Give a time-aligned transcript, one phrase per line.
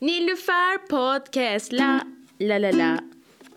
[0.00, 1.72] Nilüfer Podcast.
[1.72, 2.00] La
[2.40, 2.98] la la la.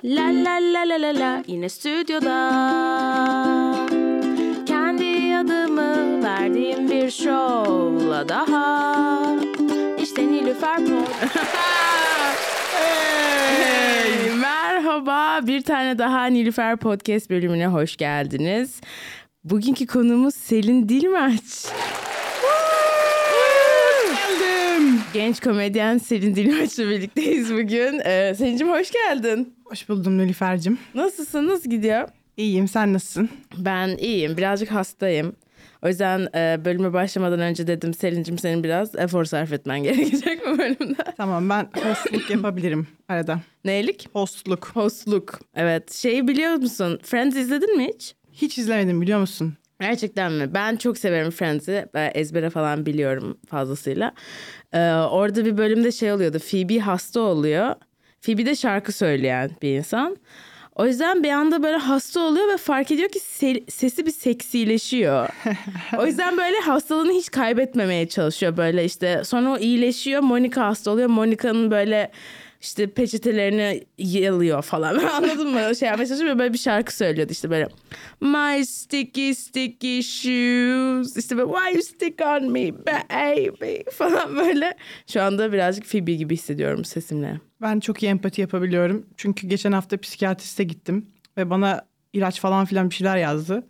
[0.03, 1.43] La la la la la la.
[1.47, 2.35] Yine stüdyoda.
[4.65, 9.35] Kendi adımı verdiğim bir şovla daha.
[10.03, 11.37] İşte Nilüfer Podcast
[13.57, 15.39] Hey, merhaba.
[15.47, 18.81] Bir tane daha Nilüfer Podcast bölümüne hoş geldiniz.
[19.43, 21.65] Bugünkü konuğumuz Selin Dilmaç.
[24.15, 25.02] Geldim.
[25.13, 27.99] Genç komedyen Selin Dilmaç'la birlikteyiz bugün.
[28.05, 29.53] Ee, Selin'cim hoş geldin.
[29.65, 30.77] Hoş buldum Nilüfer'cim.
[30.95, 31.47] Nasılsın?
[31.47, 32.07] Nasıl gidiyor?
[32.37, 33.29] İyiyim sen nasılsın?
[33.57, 34.37] Ben iyiyim.
[34.37, 35.35] Birazcık hastayım.
[35.81, 40.57] O yüzden e, bölüme başlamadan önce dedim Selin'cim senin biraz efor sarf etmen gerekecek bu
[40.57, 41.03] bölümde.
[41.17, 43.39] Tamam ben hostluk yapabilirim arada.
[43.65, 44.07] Neylik?
[44.13, 44.71] Hostluk.
[44.73, 45.39] Hostluk.
[45.55, 45.93] Evet.
[45.93, 46.99] Şeyi biliyor musun?
[47.03, 48.15] Friends izledin mi hiç?
[48.33, 49.53] Hiç izlemedim biliyor musun?
[49.83, 50.53] Gerçekten mi?
[50.53, 51.85] Ben çok severim Friends'i.
[51.93, 54.11] Ben ezbere falan biliyorum fazlasıyla.
[54.73, 56.39] Ee, orada bir bölümde şey oluyordu.
[56.39, 57.75] Phoebe hasta oluyor.
[58.21, 60.17] Phoebe de şarkı söyleyen bir insan.
[60.75, 65.29] O yüzden bir anda böyle hasta oluyor ve fark ediyor ki se- sesi bir seksileşiyor.
[65.97, 69.23] o yüzden böyle hastalığını hiç kaybetmemeye çalışıyor böyle işte.
[69.23, 70.21] Sonra o iyileşiyor.
[70.21, 71.09] Monica hasta oluyor.
[71.09, 72.11] Monica'nın böyle
[72.63, 74.95] işte peçetelerini yalıyor falan.
[75.13, 75.75] Anladın mı?
[75.75, 76.39] Şey yapmaya çalışıyor.
[76.39, 77.67] Böyle bir şarkı söylüyordu işte böyle.
[78.21, 81.17] My sticky sticky shoes.
[81.17, 84.73] İşte böyle why you stick on me baby falan böyle.
[85.07, 87.39] Şu anda birazcık Phoebe gibi hissediyorum sesimle.
[87.61, 89.05] Ben çok iyi empati yapabiliyorum.
[89.17, 91.05] Çünkü geçen hafta psikiyatriste gittim
[91.37, 93.63] ve bana ilaç falan filan bir şeyler yazdı.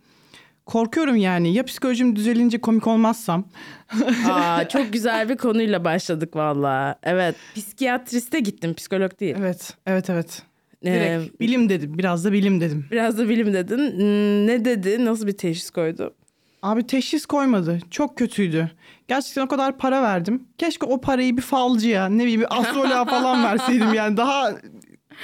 [0.66, 3.44] Korkuyorum yani ya psikolojim düzelince komik olmazsam.
[4.30, 6.94] Aa, çok güzel bir konuyla başladık valla.
[7.02, 9.34] Evet psikiyatriste gittim psikolog değil.
[9.38, 10.42] Evet, evet, evet.
[10.84, 12.86] Ee, Direkt bilim dedim, biraz da bilim dedim.
[12.90, 13.78] biraz da bilim dedin.
[13.78, 15.04] Hmm, Ne dedi?
[15.04, 16.14] Nasıl bir teşhis koydu?
[16.62, 17.78] Abi teşhis koymadı.
[17.90, 18.70] Çok kötüydü.
[19.08, 20.42] Gerçekten o kadar para verdim.
[20.58, 24.16] Keşke o parayı bir falcıya, ne bileyim bir astroloğa falan verseydim yani.
[24.16, 24.52] Daha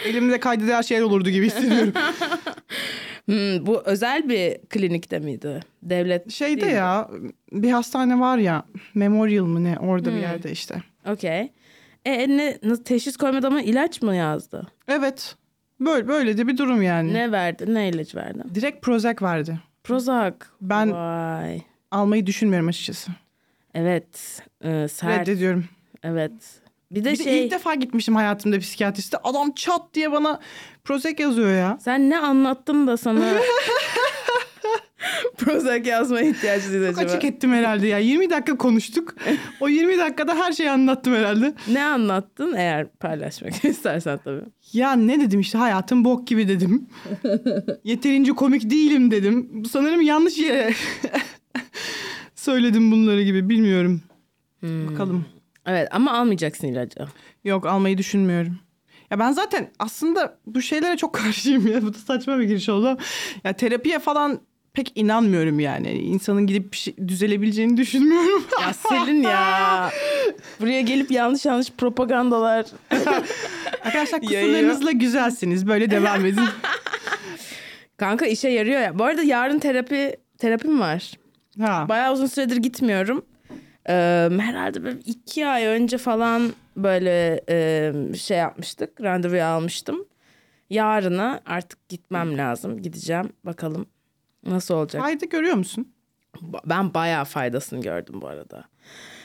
[0.05, 1.93] elimde kaydeder şeyler olurdu gibi hissediyorum.
[3.27, 5.61] Hmm, bu özel bir klinikte miydi?
[5.83, 6.79] Devlet Şeyde değil mi?
[6.79, 7.11] ya
[7.53, 8.63] bir hastane var ya
[8.95, 10.83] Memorial mı ne orada bir yerde işte.
[11.07, 11.53] Okey.
[12.05, 14.67] E ne nasıl teşhis koymadı ama ilaç mı yazdı?
[14.89, 15.37] Evet.
[15.81, 17.15] Böyle böyle de bir durum yani.
[17.15, 17.75] Ne verdi?
[17.75, 18.43] Ne ilaç verdi?
[18.55, 19.59] Direkt Prozac verdi.
[19.85, 20.35] Prozac.
[20.61, 21.61] Ben- Vay.
[21.91, 23.11] Almayı düşünmüyorum açıkçası.
[23.75, 24.43] Evet.
[24.65, 25.21] e, sert.
[25.29, 25.65] Reddediyorum.
[26.03, 26.33] Evet.
[26.91, 29.17] Bir de Bir de şey ilk defa gitmişim hayatımda psikiyatriste.
[29.25, 30.41] Adam çat diye bana
[30.85, 31.79] Prozac yazıyor ya.
[31.81, 33.21] sen ne anlattın da sana
[35.39, 37.11] Prozac yazmaya ihtiyacı duydu Çok acaba?
[37.13, 37.99] açık ettim herhalde ya.
[37.99, 39.15] 20 dakika konuştuk.
[39.61, 41.55] o 20 dakikada her şeyi anlattım herhalde.
[41.69, 44.43] Ne anlattın eğer paylaşmak istersen tabii.
[44.73, 46.87] Ya ne dedim işte hayatım bok gibi dedim.
[47.85, 49.63] Yeterince komik değilim dedim.
[49.71, 50.75] Sanırım yanlış yere
[52.35, 54.03] söyledim bunları gibi bilmiyorum.
[54.63, 55.25] Bakalım.
[55.71, 57.01] Evet ama almayacaksın ilacı.
[57.45, 58.59] Yok almayı düşünmüyorum.
[59.11, 61.83] Ya ben zaten aslında bu şeylere çok karşıyım ya.
[61.83, 62.99] Bu da saçma bir giriş oldu.
[63.45, 64.41] Ya terapiye falan
[64.73, 65.91] pek inanmıyorum yani.
[65.93, 68.45] İnsanın gidip bir şey, düzelebileceğini düşünmüyorum.
[68.63, 69.91] Ya Selin ya.
[70.61, 72.67] Buraya gelip yanlış yanlış propagandalar.
[73.85, 75.67] Arkadaşlar kusurlarınızla güzelsiniz.
[75.67, 76.49] Böyle devam edin.
[77.97, 78.99] Kanka işe yarıyor ya.
[78.99, 81.13] Bu arada yarın terapi terapim var.
[81.61, 81.87] Ha.
[81.89, 83.25] Bayağı uzun süredir gitmiyorum.
[83.89, 89.01] Ee, herhalde böyle iki ay önce falan böyle e, şey yapmıştık.
[89.01, 90.07] Randevu almıştım.
[90.71, 92.83] Yarına artık gitmem lazım.
[92.83, 93.33] Gideceğim.
[93.45, 93.87] Bakalım
[94.47, 95.03] nasıl olacak.
[95.03, 95.93] Fayda görüyor musun?
[96.65, 98.65] Ben bayağı faydasını gördüm bu arada.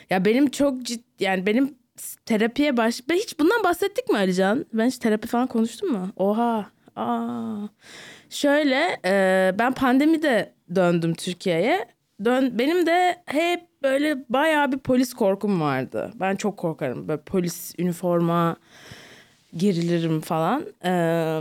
[0.09, 1.75] Ya benim çok ciddi yani benim
[2.25, 3.01] terapiye baş...
[3.09, 4.65] Ben hiç bundan bahsettik mi Alican?
[4.73, 6.09] Ben hiç terapi falan konuştum mu?
[6.15, 6.65] Oha.
[6.95, 7.67] Aa.
[8.29, 11.85] Şöyle e, ben pandemide döndüm Türkiye'ye.
[12.25, 16.11] Dön, benim de hep böyle bayağı bir polis korkum vardı.
[16.19, 17.07] Ben çok korkarım.
[17.07, 18.55] Böyle polis üniforma
[19.57, 20.65] gerilirim falan.
[20.85, 21.39] Ee,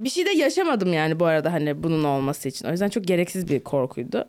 [0.00, 2.68] bir şey de yaşamadım yani bu arada hani bunun olması için.
[2.68, 4.28] O yüzden çok gereksiz bir korkuydu.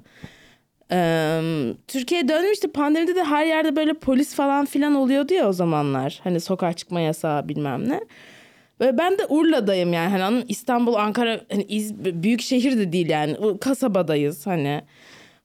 [0.92, 1.42] Ee,
[1.88, 2.72] Türkiye'ye dönmüştü.
[2.72, 6.20] Pandemide de her yerde böyle polis falan filan oluyordu ya o zamanlar.
[6.24, 8.02] Hani sokağa çıkma yasağı bilmem ne.
[8.80, 10.10] Böyle ben de Urla'dayım yani.
[10.10, 10.44] Hani?
[10.48, 13.60] İstanbul, Ankara hani İz, büyük şehir de değil yani.
[13.60, 14.82] Kasabadayız hani.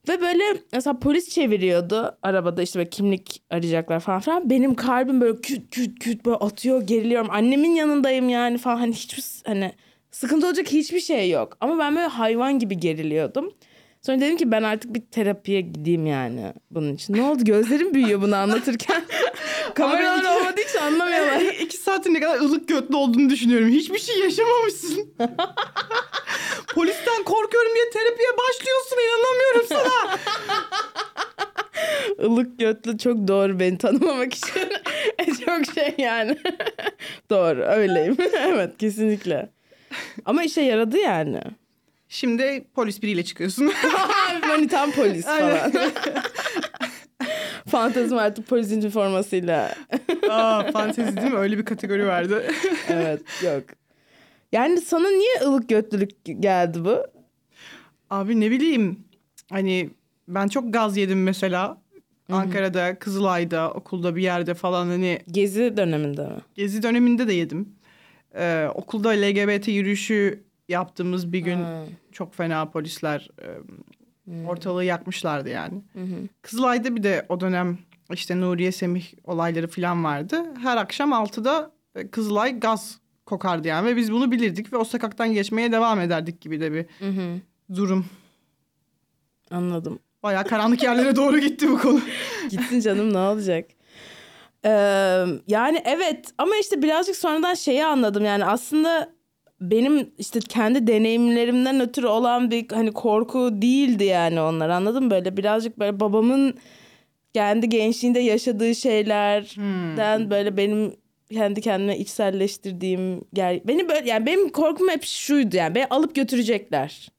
[0.09, 0.43] Ve böyle
[0.73, 4.49] mesela polis çeviriyordu arabada işte böyle kimlik arayacaklar falan filan.
[4.49, 7.27] Benim kalbim böyle küt küt küt böyle atıyor geriliyorum.
[7.31, 9.71] Annemin yanındayım yani falan hani hiçbir hani
[10.11, 11.57] sıkıntı olacak hiçbir şey yok.
[11.61, 13.53] Ama ben böyle hayvan gibi geriliyordum.
[14.01, 17.13] Sonra dedim ki ben artık bir terapiye gideyim yani bunun için.
[17.13, 19.03] Ne oldu gözlerim büyüyor bunu anlatırken.
[19.75, 21.41] Kameralar olmadığı için anlamıyorlar.
[21.41, 23.67] İki saatin ne kadar ılık götlü olduğunu düşünüyorum.
[23.67, 25.13] Hiçbir şey yaşamamışsın.
[26.75, 28.97] Polisten korkuyorum diye terapiye başlıyorsun.
[29.07, 30.17] inanamıyorum sana.
[32.31, 34.69] ılık götlü çok doğru beni tanımamak için.
[35.45, 36.37] çok şey yani.
[37.29, 38.17] doğru öyleyim.
[38.33, 39.49] evet kesinlikle.
[40.25, 41.41] Ama işe yaradı yani.
[42.11, 43.71] Şimdi polis biriyle çıkıyorsun.
[44.47, 45.71] Manitan polis falan.
[47.67, 49.75] Fantezim artık polisin üniformasıyla.
[50.29, 51.37] Aa, fantezi değil mi?
[51.37, 52.43] Öyle bir kategori vardı.
[52.89, 53.63] evet yok.
[54.51, 56.09] Yani sana niye ılık götlülük
[56.39, 57.03] geldi bu?
[58.09, 58.99] Abi ne bileyim
[59.49, 59.89] hani
[60.27, 61.81] ben çok gaz yedim mesela.
[62.31, 66.35] Ankara'da, Kızılay'da, okulda bir yerde falan hani Gezi döneminde mi?
[66.55, 67.75] gezi döneminde de yedim.
[68.35, 71.83] Ee, okulda LGBT yürüyüşü yaptığımız bir gün Ha.
[72.11, 73.29] çok fena polisler
[74.25, 74.45] Hmm.
[74.45, 75.81] ortalığı yakmışlardı yani.
[76.41, 77.77] Kızılay'da bir de o dönem
[78.13, 80.43] işte Nuriye Semih olayları falan vardı.
[80.61, 85.33] Her akşam 6'da e, Kızılay gaz kokardı yani ve biz bunu bilirdik ve o sokaktan
[85.33, 87.39] geçmeye devam ederdik gibi de bir Hı hı.
[87.75, 88.05] durum.
[89.51, 89.99] Anladım.
[90.23, 92.01] Bayağı karanlık yerlere doğru gitti bu konu.
[92.49, 93.65] Gitsin canım ne olacak?
[94.65, 94.69] Ee,
[95.47, 99.09] yani evet ama işte birazcık sonradan şeyi anladım yani aslında
[99.61, 105.11] benim işte kendi deneyimlerimden ötürü olan bir hani korku değildi yani onlar anladın mı?
[105.11, 106.53] Böyle birazcık böyle babamın
[107.33, 110.93] kendi gençliğinde yaşadığı şeylerden böyle benim
[111.31, 113.67] kendi kendime içselleştirdiğim yer.
[113.67, 117.09] Beni böyle yani benim korkum hep şuydu yani beni alıp götürecekler.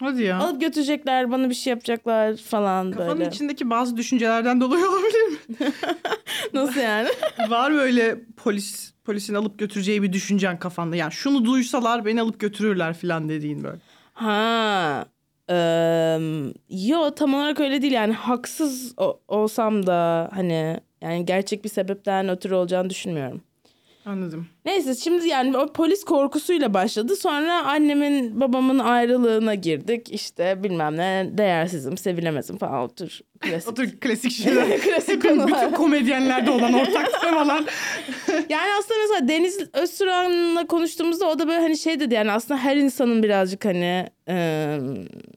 [0.00, 0.38] Hadi ya.
[0.38, 3.30] Alıp götürecekler bana bir şey yapacaklar falan Kafanın böyle.
[3.30, 5.36] içindeki bazı düşüncelerden dolayı olabilir mi?
[6.54, 7.08] Nasıl yani?
[7.48, 10.96] Var böyle polis polisin alıp götüreceği bir düşüncen kafanda.
[10.96, 13.78] Yani şunu duysalar beni alıp götürürler falan dediğin böyle.
[14.12, 15.06] Ha.
[15.50, 16.18] eee,
[16.70, 22.28] yo tam olarak öyle değil yani haksız o- olsam da hani yani gerçek bir sebepten
[22.28, 23.40] ötürü olacağını düşünmüyorum.
[24.08, 24.46] Anladım.
[24.64, 27.16] Neyse şimdi yani o polis korkusuyla başladı.
[27.16, 30.12] Sonra annemin babamın ayrılığına girdik.
[30.12, 33.18] İşte bilmem ne değersizim, sevilemezim falan otur.
[33.40, 33.72] Klasik.
[33.72, 34.80] Otur klasik şeyler.
[34.80, 35.74] Klasik Bütün konular.
[35.74, 37.64] komedyenlerde olan ortak temalar.
[38.48, 42.76] Yani aslında mesela Deniz Öztürk'le konuştuğumuzda o da böyle hani şey dedi yani aslında her
[42.76, 44.06] insanın birazcık hani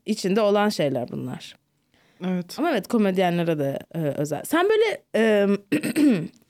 [0.06, 1.56] içinde olan şeyler bunlar.
[2.28, 2.56] Evet.
[2.60, 4.44] Ama evet komedyenlere de e, özel.
[4.46, 5.48] Sen böyle e,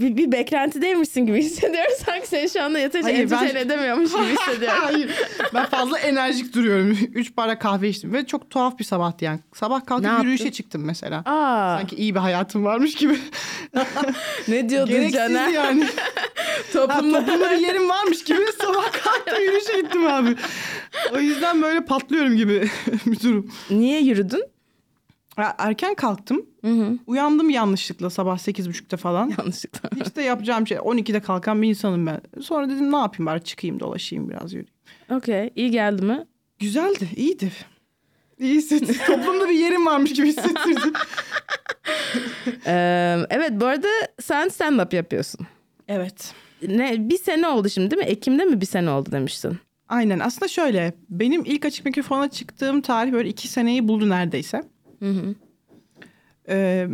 [0.00, 1.92] bir, bir beklentideymişsin gibi hissediyorum.
[2.06, 4.78] Sanki seni şu anda yeterince Hayır, ben- entertain edemiyormuş gibi hissediyorum.
[4.82, 5.10] Hayır.
[5.54, 6.98] Ben fazla enerjik duruyorum.
[7.14, 9.40] Üç para kahve içtim ve çok tuhaf bir sabahtı yani.
[9.54, 10.56] Sabah kalkıp Ne yürüyüşe yaptın?
[10.56, 11.22] çıktım mesela.
[11.26, 13.18] Aa, Sanki iyi bir hayatım varmış gibi.
[14.48, 15.48] ne diyordun Gereksiz Caner?
[15.48, 15.84] yani.
[15.84, 15.90] Ha,
[16.72, 20.36] Toplumda toplumda bir yerim varmış gibi sabah kalktım yürüyüşe gittim abi.
[21.14, 22.68] O yüzden böyle patlıyorum gibi
[23.06, 23.50] bir durum.
[23.70, 24.44] niye yürüdün?
[25.58, 26.46] Erken kalktım.
[26.64, 26.98] Hı hı.
[27.06, 29.32] Uyandım yanlışlıkla sabah sekiz buçukta falan.
[29.38, 29.90] Yanlışlıkla.
[30.04, 32.20] Hiç de yapacağım şey 12'de kalkan bir insanım ben.
[32.42, 34.74] Sonra dedim ne yapayım bari çıkayım dolaşayım biraz yürüyeyim.
[35.10, 35.50] Okey.
[35.56, 36.26] iyi geldi mi?
[36.58, 37.52] Güzeldi, iyiydi.
[38.38, 38.96] İyi hissettim.
[39.06, 40.92] Toplumda bir yerim varmış gibi hissettirdim.
[42.66, 43.88] Ee, evet bu arada
[44.20, 45.46] sen stand-up yapıyorsun.
[45.88, 46.34] evet.
[46.68, 48.08] Ne, bir sene oldu şimdi değil mi?
[48.08, 49.58] Ekim'de mi bir sene oldu demiştin?
[49.88, 54.62] Aynen aslında şöyle benim ilk açık mikrofona çıktığım tarih böyle iki seneyi buldu neredeyse.
[54.98, 55.34] Hı hı.
[56.48, 56.88] Ee,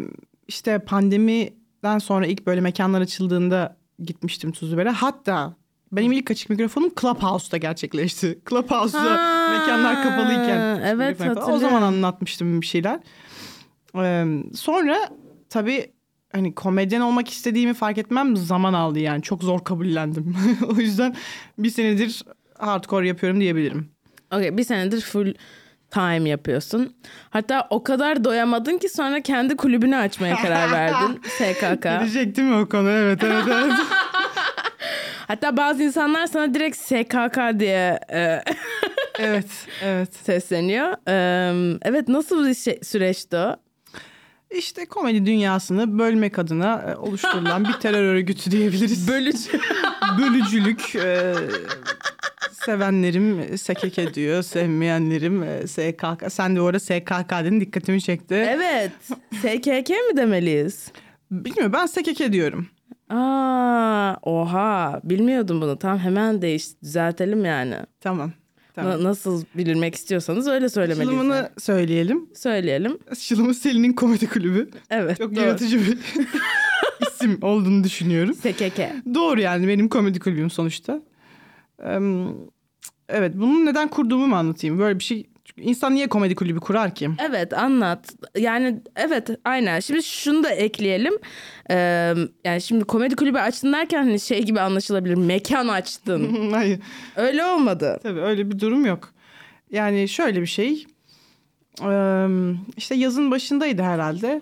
[0.48, 4.90] işte pandemiden sonra ilk böyle mekanlar açıldığında gitmiştim Tuzluber'e.
[4.90, 5.56] Hatta
[5.92, 8.38] benim ilk açık mikrofonum Clubhouse'da gerçekleşti.
[8.50, 10.80] Clubhouse'da Ha, mekanlar kapalıyken.
[10.84, 11.30] evet, falan.
[11.30, 11.60] O hatırlıyorum.
[11.60, 13.00] zaman anlatmıştım bir şeyler.
[13.96, 15.08] Ee, sonra
[15.48, 15.92] tabii
[16.32, 19.22] hani komedyen olmak istediğimi fark etmem zaman aldı yani.
[19.22, 20.36] Çok zor kabullendim.
[20.68, 21.16] o yüzden
[21.58, 22.22] bir senedir
[22.58, 23.88] hardcore yapıyorum diyebilirim.
[24.32, 25.34] Okey bir senedir full
[25.94, 26.94] time yapıyorsun.
[27.30, 31.20] Hatta o kadar doyamadın ki sonra kendi kulübünü açmaya karar verdin.
[31.28, 32.38] SKK.
[32.38, 32.90] Mi o konu?
[32.90, 33.72] Evet evet evet.
[35.26, 38.40] Hatta bazı insanlar sana direkt SKK diye e,
[39.18, 39.46] evet
[39.82, 40.14] evet.
[40.14, 40.92] sesleniyor.
[41.08, 43.56] E, evet nasıl bir şey, süreçti o?
[44.50, 49.08] İşte komedi dünyasını bölmek adına e, oluşturulan bir terör örgütü diyebiliriz.
[49.08, 49.60] Bölücü.
[50.18, 50.96] Bölücülük.
[50.96, 51.34] e,
[52.66, 56.32] sevenlerim SKK diyor, sevmeyenlerim e, SKK.
[56.32, 58.34] Sen de orada SKK dedin dikkatimi çekti.
[58.34, 58.92] evet.
[59.32, 60.92] SKK mi demeliyiz?
[61.30, 62.66] Bilmiyorum ben SKK diyorum.
[63.10, 65.78] Aa, oha bilmiyordum bunu.
[65.78, 67.76] Tamam hemen değiş düzeltelim yani.
[68.00, 68.32] Tamam.
[68.74, 68.92] tamam.
[68.92, 71.08] Na- nasıl bilirmek istiyorsanız öyle söylemeliyiz.
[71.08, 71.48] Açılımını yani.
[71.58, 72.28] söyleyelim.
[72.34, 72.98] Söyleyelim.
[73.10, 74.70] Açılımı Selin'in komedi kulübü.
[74.90, 75.18] Evet.
[75.18, 75.44] Çok doğru.
[75.44, 75.98] yaratıcı bir
[77.08, 78.34] isim olduğunu düşünüyorum.
[78.34, 78.80] SKK.
[79.14, 81.02] Doğru yani benim komedi kulübüm sonuçta.
[83.08, 84.78] Evet bunu neden kurduğumu mu anlatayım?
[84.78, 87.10] Böyle bir şey çünkü insan niye komedi kulübü kurar ki?
[87.28, 88.14] Evet anlat.
[88.38, 89.80] Yani evet aynen.
[89.80, 91.14] Şimdi şunu da ekleyelim.
[91.70, 95.14] Ee, yani şimdi komedi kulübü açtın derken hani şey gibi anlaşılabilir.
[95.14, 96.50] Mekan açtın.
[96.52, 96.80] Hayır
[97.16, 98.00] Öyle olmadı.
[98.02, 99.12] tabii öyle bir durum yok.
[99.70, 100.86] Yani şöyle bir şey.
[101.82, 102.26] Eee,
[102.76, 104.40] işte yazın başındaydı herhalde.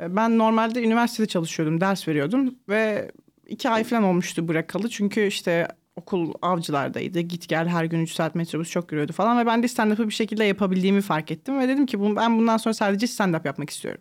[0.00, 3.10] Ben normalde üniversitede çalışıyordum, ders veriyordum ve
[3.46, 4.88] iki ay falan olmuştu bırakalı.
[4.88, 7.20] Çünkü işte okul avcılardaydı.
[7.20, 9.38] Git gel her gün 3 saat metrobüs çok yürüyordu falan.
[9.38, 11.60] Ve ben de stand-up'ı bir şekilde yapabildiğimi fark ettim.
[11.60, 14.00] Ve dedim ki ben bundan sonra sadece stand-up yapmak istiyorum.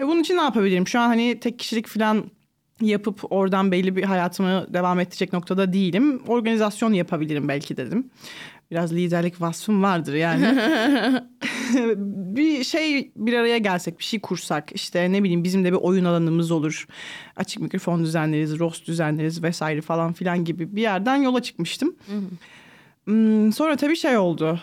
[0.00, 0.88] E bunun için ne yapabilirim?
[0.88, 2.30] Şu an hani tek kişilik falan
[2.80, 6.22] yapıp oradan belli bir hayatımı devam ettirecek noktada değilim.
[6.26, 8.10] Organizasyon yapabilirim belki dedim.
[8.70, 10.46] Biraz liderlik vasfım vardır yani.
[12.36, 16.04] bir şey bir araya gelsek, bir şey kursak, işte ne bileyim bizim de bir oyun
[16.04, 16.86] alanımız olur.
[17.36, 21.96] Açık mikrofon düzenleriz, roast düzenleriz vesaire falan filan gibi bir yerden yola çıkmıştım.
[23.04, 24.60] Hmm, sonra tabii şey oldu.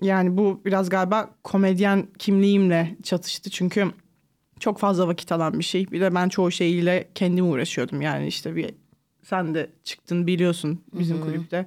[0.00, 3.50] Yani bu biraz galiba komedyen kimliğimle çatıştı.
[3.50, 3.86] Çünkü
[4.60, 5.90] çok fazla vakit alan bir şey.
[5.90, 8.00] Bir de ben çoğu şeyiyle kendim uğraşıyordum.
[8.00, 8.74] Yani işte bir
[9.22, 11.66] sen de çıktın biliyorsun bizim kulüpte.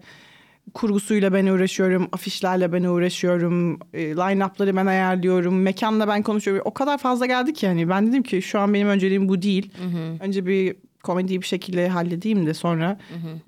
[0.73, 6.61] Kurgusuyla ben uğraşıyorum, afişlerle ben uğraşıyorum, e, line-up'ları ben ayarlıyorum, mekanla ben konuşuyorum.
[6.65, 9.71] O kadar fazla geldi ki yani ben dedim ki şu an benim önceliğim bu değil.
[10.19, 12.97] Önce bir komediyi bir şekilde halledeyim de sonra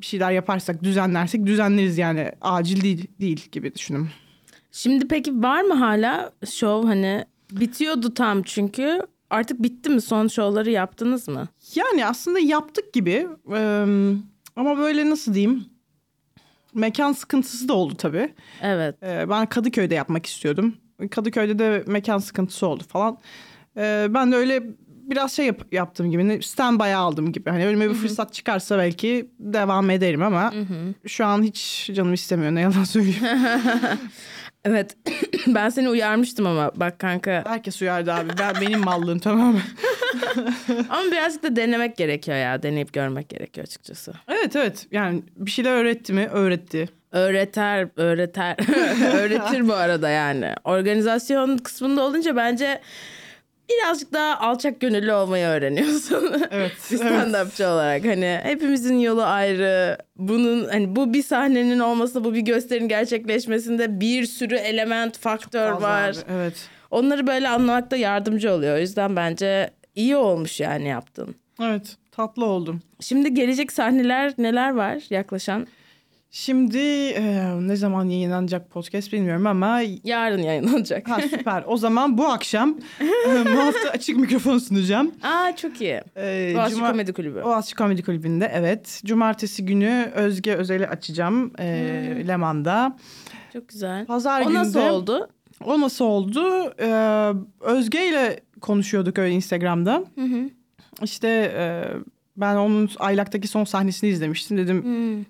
[0.01, 2.31] bir şeyler yaparsak, düzenlersek düzenleriz yani.
[2.41, 4.09] Acil değil, değil gibi düşündüm.
[4.71, 10.71] Şimdi peki var mı hala şov hani bitiyordu tam çünkü artık bitti mi son şovları
[10.71, 11.47] yaptınız mı?
[11.75, 13.85] Yani aslında yaptık gibi Ee,
[14.55, 15.65] ama böyle nasıl diyeyim
[16.73, 18.33] mekan sıkıntısı da oldu tabii.
[18.61, 18.95] Evet.
[19.03, 20.75] Ee, ben Kadıköy'de yapmak istiyordum.
[21.11, 23.17] Kadıköy'de de mekan sıkıntısı oldu falan.
[23.77, 27.49] Ee, ben de öyle biraz şey yap- yaptığım gibi standby aldım gibi.
[27.49, 30.53] Hani önüme bir fırsat çıkarsa belki devam ederim ama
[31.07, 33.23] şu an hiç canım istemiyor ne yalan söyleyeyim.
[34.65, 34.97] Evet.
[35.47, 37.43] ben seni uyarmıştım ama bak kanka.
[37.47, 38.29] Herkes uyardı abi.
[38.39, 39.61] Ben benim mallığım tamamen.
[40.89, 42.63] Ama birazcık da denemek gerekiyor ya.
[42.63, 44.13] Deneyip görmek gerekiyor açıkçası.
[44.27, 44.87] Evet evet.
[44.91, 46.27] Yani bir şeyler öğretti mi?
[46.27, 46.89] Öğretti.
[47.11, 48.55] Öğreter, öğreter.
[49.13, 50.53] Öğretir bu arada yani.
[50.63, 52.81] Organizasyon kısmında olunca bence
[53.69, 56.31] birazcık daha alçak gönüllü olmayı öğreniyorsun.
[56.51, 56.71] Evet.
[56.91, 59.97] bir stand-upçı olarak hani hepimizin yolu ayrı.
[60.15, 66.09] Bunun hani bu bir sahnenin olması, bu bir gösterinin gerçekleşmesinde bir sürü element, faktör var.
[66.09, 66.53] abi, Evet.
[66.91, 68.75] Onları böyle anlamakta yardımcı oluyor.
[68.75, 71.35] O yüzden bence iyi olmuş yani yaptın.
[71.61, 71.95] Evet.
[72.11, 72.81] Tatlı oldum.
[72.99, 75.67] Şimdi gelecek sahneler neler var yaklaşan?
[76.33, 81.09] Şimdi e, ne zaman yayınlanacak podcast bilmiyorum ama Yarın yayınlanacak.
[81.09, 81.63] ha, süper.
[81.67, 85.11] O zaman bu akşam e, bu hafta açık mikrofon sunacağım.
[85.23, 86.01] Aa çok iyi.
[86.17, 87.43] E, Boğaziçi Cuma- Komedi Kulübü.
[87.43, 89.01] Boğaziçi Komedi Kulübü'nde evet.
[89.05, 92.97] Cumartesi günü Özge Özel'i açacağım e, Leman'da.
[93.53, 94.05] Çok güzel.
[94.05, 95.29] Pazar O günü nasıl de- oldu?
[95.65, 96.73] O nasıl oldu?
[96.79, 100.03] Ee, Özge ile konuşuyorduk öyle Instagram'da.
[101.03, 101.63] İşte e,
[102.41, 104.57] ben onun aylaktaki son sahnesini izlemiştim.
[104.57, 104.85] Dedim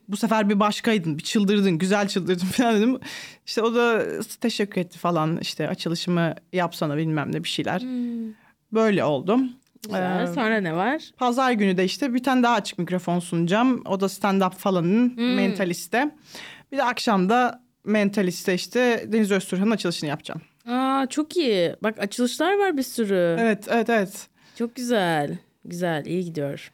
[0.08, 3.00] bu sefer bir başkaydın, bir çıldırdın, güzel çıldırdın falan dedim.
[3.46, 4.04] İşte o da
[4.42, 5.38] teşekkür etti falan.
[5.38, 7.82] İşte açılışımı yapsana bilmem ne bir şeyler.
[8.74, 9.40] Böyle oldu.
[9.84, 10.24] Güzel.
[10.24, 11.02] Ee, Sonra ne var?
[11.18, 13.84] Pazar günü de işte bir tane daha açık mikrofon sunacağım.
[13.86, 16.12] O da stand-up falanın mentaliste.
[16.72, 20.42] Bir de akşam da mentaliste işte Deniz Özturhan'ın açılışını yapacağım.
[20.68, 21.76] Aa çok iyi.
[21.84, 23.38] Bak açılışlar var bir sürü.
[23.40, 24.28] Evet, evet, evet.
[24.58, 25.38] Çok güzel.
[25.66, 26.72] Güzel, iyi gidiyor.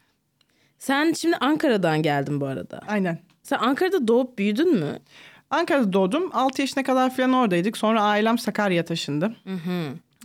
[0.79, 2.81] Sen şimdi Ankara'dan geldin bu arada.
[2.87, 3.19] Aynen.
[3.43, 4.99] Sen Ankara'da doğup büyüdün mü?
[5.49, 6.29] Ankara'da doğdum.
[6.33, 7.77] 6 yaşına kadar falan oradaydık.
[7.77, 9.35] Sonra ailem Sakarya taşındı.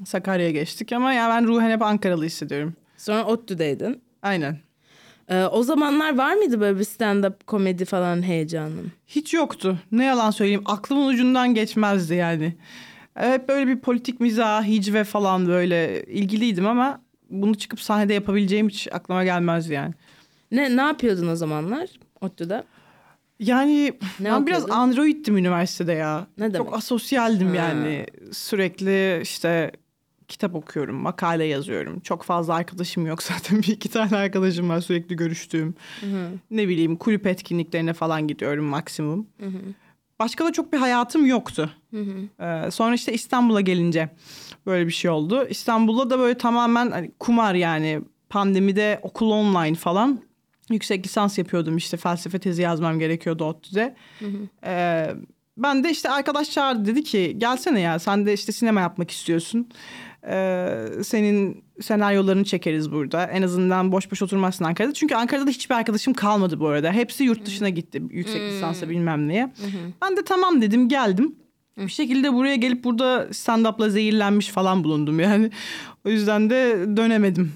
[0.04, 2.75] Sakarya'ya geçtik ama ya ben ruhen hep Ankaralı hissediyorum.
[2.97, 4.02] Sonra ODTÜ'deydin.
[4.23, 4.59] Aynen.
[5.28, 8.92] Ee, o zamanlar var mıydı böyle bir stand-up komedi falan heyecanın?
[9.06, 9.78] Hiç yoktu.
[9.92, 10.62] Ne yalan söyleyeyim.
[10.64, 12.54] Aklımın ucundan geçmezdi yani.
[13.14, 18.88] Hep böyle bir politik mizah, hicve falan böyle ilgiliydim ama bunu çıkıp sahnede yapabileceğim hiç
[18.92, 19.94] aklıma gelmezdi yani.
[20.52, 21.88] Ne ne yapıyordun o zamanlar
[22.21, 22.64] ODTÜ'de?
[23.38, 26.26] Yani Ne ben biraz androiddim üniversitede ya.
[26.38, 26.56] Ne demek?
[26.66, 27.56] Çok asosyaldim Ha.
[27.56, 28.06] yani.
[28.32, 29.73] Sürekli işte
[30.28, 32.00] kitap okuyorum, makale yazıyorum.
[32.00, 33.62] Çok fazla arkadaşım yok zaten.
[33.62, 35.75] Bir iki tane arkadaşım var sürekli görüştüğüm.
[36.50, 39.26] Ne bileyim kulüp etkinliklerine falan gidiyorum maksimum.
[40.18, 41.71] Başka da çok bir hayatım yoktu.
[42.40, 44.09] Ee, sonra işte İstanbul'a gelince
[44.66, 45.47] böyle bir şey oldu.
[45.50, 50.21] İstanbul'da da böyle tamamen hani kumar yani pandemide okul online falan.
[50.71, 53.95] Yüksek lisans yapıyordum işte felsefe tezi yazmam gerekiyordu ODTÜ'de.
[54.66, 55.11] Ee,
[55.57, 59.69] ben de işte arkadaş çağırdı dedi ki gelsene ya sen de işte sinema yapmak istiyorsun.
[60.28, 63.25] Ee, senin senaryolarını çekeriz burada.
[63.25, 64.95] En azından boş boş oturmazsın Ankara'da.
[64.95, 66.92] Çünkü Ankara'da da hiçbir arkadaşım kalmadı bu arada.
[66.92, 69.52] Hepsi yurt dışına gitti yüksek lisansa bilmem neye.
[70.02, 71.35] Ben de tamam dedim geldim.
[71.76, 75.50] Bir şekilde buraya gelip burada stand-up'la zehirlenmiş falan bulundum yani.
[76.07, 77.52] O yüzden de dönemedim.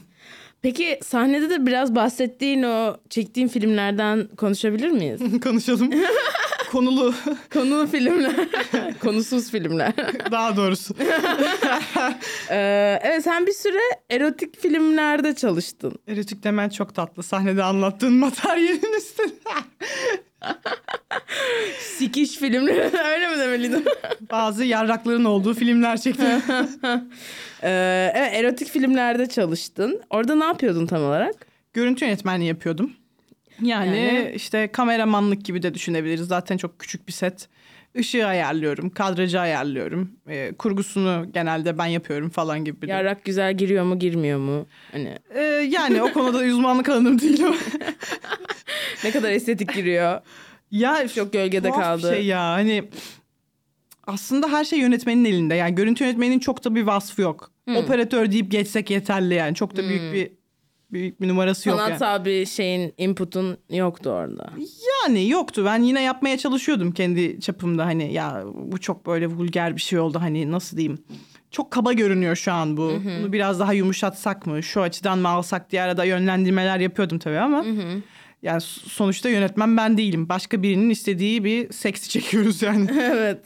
[0.66, 5.20] Peki sahnede de biraz bahsettiğin o çektiğin filmlerden konuşabilir miyiz?
[5.42, 5.90] Konuşalım.
[6.72, 7.14] konulu
[7.52, 8.34] Konulu filmler.
[9.00, 9.92] Konusuz filmler.
[10.30, 10.94] daha doğrusu.
[12.50, 13.78] Ee, evet sen bir süre
[14.10, 15.92] erotik filmlerde çalıştın.
[16.08, 17.22] Erotik demen çok tatlı.
[17.22, 19.30] Sahnede anlattığın materyalin üstüne.
[21.80, 22.80] Sikiş filmleri
[23.14, 23.84] öyle mi demeliydim?
[24.30, 26.26] Bazı yarrakların olduğu filmler çektim.
[27.62, 30.00] Ee, evet erotik filmlerde çalıştın.
[30.10, 31.46] Orada ne yapıyordun tam olarak?
[31.72, 32.92] Görüntü yönetmenliği yapıyordum.
[33.62, 34.32] Yani, Yani?
[34.34, 36.28] işte kameramanlık gibi de düşünebiliriz.
[36.28, 37.48] Zaten çok küçük bir set.
[37.96, 40.10] Işığı ayarlıyorum, kadrajı ayarlıyorum.
[40.28, 42.82] Ee, kurgusunu genelde ben yapıyorum falan gibi.
[42.82, 42.88] bir.
[42.88, 44.66] Yarrak güzel giriyor mu girmiyor mu?
[44.92, 47.54] Hani Ee, yani o konuda uzmanlık alanım değil o.
[49.04, 50.20] ne kadar estetik giriyor.
[50.70, 52.10] ya Çok gölgede kaldı.
[52.14, 52.84] şey ya hani
[54.06, 55.54] aslında her şey yönetmenin elinde.
[55.54, 57.50] Yani görüntü yönetmeninin çok da bir vasfı yok.
[57.64, 57.76] Hmm.
[57.76, 59.54] Operatör deyip geçsek yeterli yani.
[59.54, 60.30] Çok da büyük bir
[60.96, 61.86] büyük bir numarası yok yani.
[61.98, 64.50] Sanatsal bir şeyin input'un yoktu orada.
[65.02, 65.62] Yani yoktu.
[65.64, 70.18] Ben yine yapmaya çalışıyordum kendi çapımda hani ya bu çok böyle vulgar bir şey oldu
[70.20, 71.04] hani nasıl diyeyim.
[71.50, 72.92] Çok kaba görünüyor şu an bu.
[73.20, 74.62] Bunu biraz daha yumuşatsak mı?
[74.62, 77.64] Şu açıdan mı alsak diye arada yönlendirmeler yapıyordum tabii ama.
[78.42, 80.28] Yani sonuçta yönetmen ben değilim.
[80.28, 82.90] Başka birinin istediği bir seksi çekiyoruz yani.
[83.00, 83.40] evet.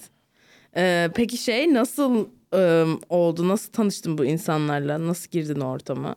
[0.76, 3.48] Ee, peki şey nasıl ım, oldu?
[3.48, 5.06] Nasıl tanıştın bu insanlarla?
[5.06, 6.16] Nasıl girdin ortama?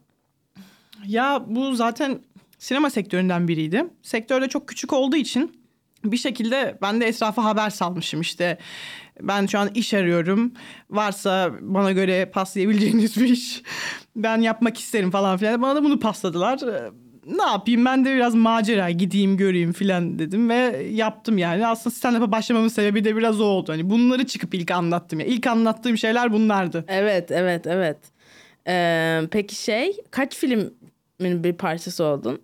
[1.07, 2.19] Ya bu zaten
[2.59, 3.85] sinema sektöründen biriydi.
[4.01, 5.63] Sektörde çok küçük olduğu için
[6.05, 8.57] bir şekilde ben de etrafa haber salmışım işte.
[9.21, 10.53] Ben şu an iş arıyorum.
[10.89, 13.61] Varsa bana göre paslayabileceğiniz bir iş.
[14.15, 15.61] Ben yapmak isterim falan filan.
[15.61, 16.59] Bana da bunu pasladılar.
[16.67, 16.91] Ee,
[17.27, 21.67] Ne yapayım ben de biraz macera gideyim göreyim filan dedim ve yaptım yani.
[21.67, 23.71] Aslında stand-up'a başlamamın sebebi de biraz o oldu.
[23.71, 25.19] Hani bunları çıkıp ilk anlattım.
[25.19, 25.25] ya.
[25.25, 26.85] İlk anlattığım şeyler bunlardı.
[26.87, 27.97] Evet, evet, evet.
[28.67, 30.37] Ee, peki şey kaç
[31.23, 32.41] filmin bir parçası oldun?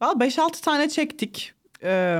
[0.00, 1.52] Valla 5-6 tane çektik.
[1.82, 2.18] Ee,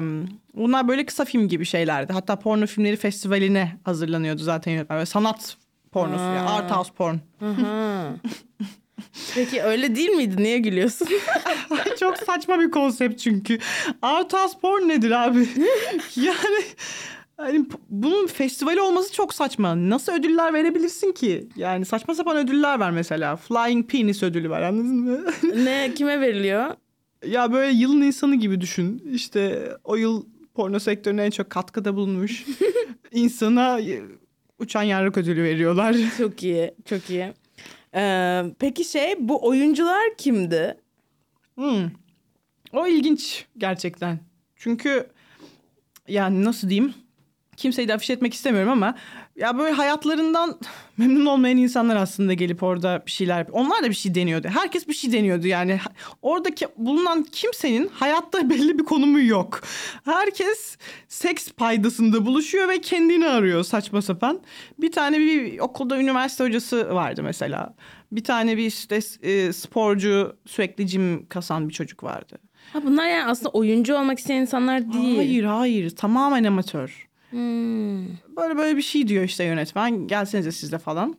[0.54, 2.12] bunlar böyle kısa film gibi şeylerdi.
[2.12, 4.96] Hatta porno filmleri festivaline hazırlanıyordu zaten yönetmen.
[4.96, 5.56] Böyle sanat
[5.92, 6.46] pornosu, Ha.
[6.56, 7.16] art house porn.
[9.34, 10.42] Peki öyle değil miydi?
[10.42, 11.08] Niye gülüyorsun?
[12.00, 13.58] Çok saçma bir konsept çünkü.
[14.02, 15.38] Art house porn nedir abi?
[16.16, 16.62] yani
[17.38, 19.90] p- bunun festivali olması çok saçma.
[19.90, 21.48] Nasıl ödüller verebilirsin ki?
[21.56, 23.36] Yani saçma sapan ödüller var mesela.
[23.36, 25.20] Flying Penis ödülü var anladın mı?
[25.64, 26.74] ne kime veriliyor?
[27.26, 29.02] Ya böyle yılın insanı gibi düşün.
[29.12, 30.24] İşte o yıl
[30.54, 32.44] porno sektörüne en çok katkıda bulunmuş
[33.12, 34.02] insana e,
[34.58, 35.96] uçan yarrak ödülü veriyorlar.
[36.18, 37.32] Çok iyi, çok iyi.
[37.94, 40.76] Ee, peki şey bu oyuncular kimdi?
[41.54, 41.90] Hmm.
[42.72, 44.18] O ilginç gerçekten.
[44.56, 45.06] Çünkü
[46.08, 46.94] yani nasıl diyeyim?
[47.58, 48.94] Kimseyi de afiş etmek istemiyorum ama
[49.36, 50.58] ya böyle hayatlarından
[50.96, 54.48] memnun olmayan insanlar aslında gelip orada bir şeyler onlar da bir şey deniyordu.
[54.48, 55.80] Herkes bir şey deniyordu yani.
[56.22, 59.60] Oradaki bulunan kimsenin hayatta belli bir konumu yok.
[60.04, 60.76] Herkes
[61.08, 64.40] seks paydasında buluşuyor ve kendini arıyor saçma sapan.
[64.78, 67.74] Bir tane bir okulda üniversite hocası vardı mesela.
[68.12, 72.38] Bir tane bir işte e, sporcu sürekli cim kasan bir çocuk vardı.
[72.72, 75.16] Ha bunlar yani aslında oyuncu olmak isteyen insanlar değil.
[75.16, 77.07] Hayır hayır tamamen amatör.
[77.30, 78.06] Hmm.
[78.36, 80.06] Böyle böyle bir şey diyor işte yönetmen.
[80.06, 81.16] Gelsenize siz de falan.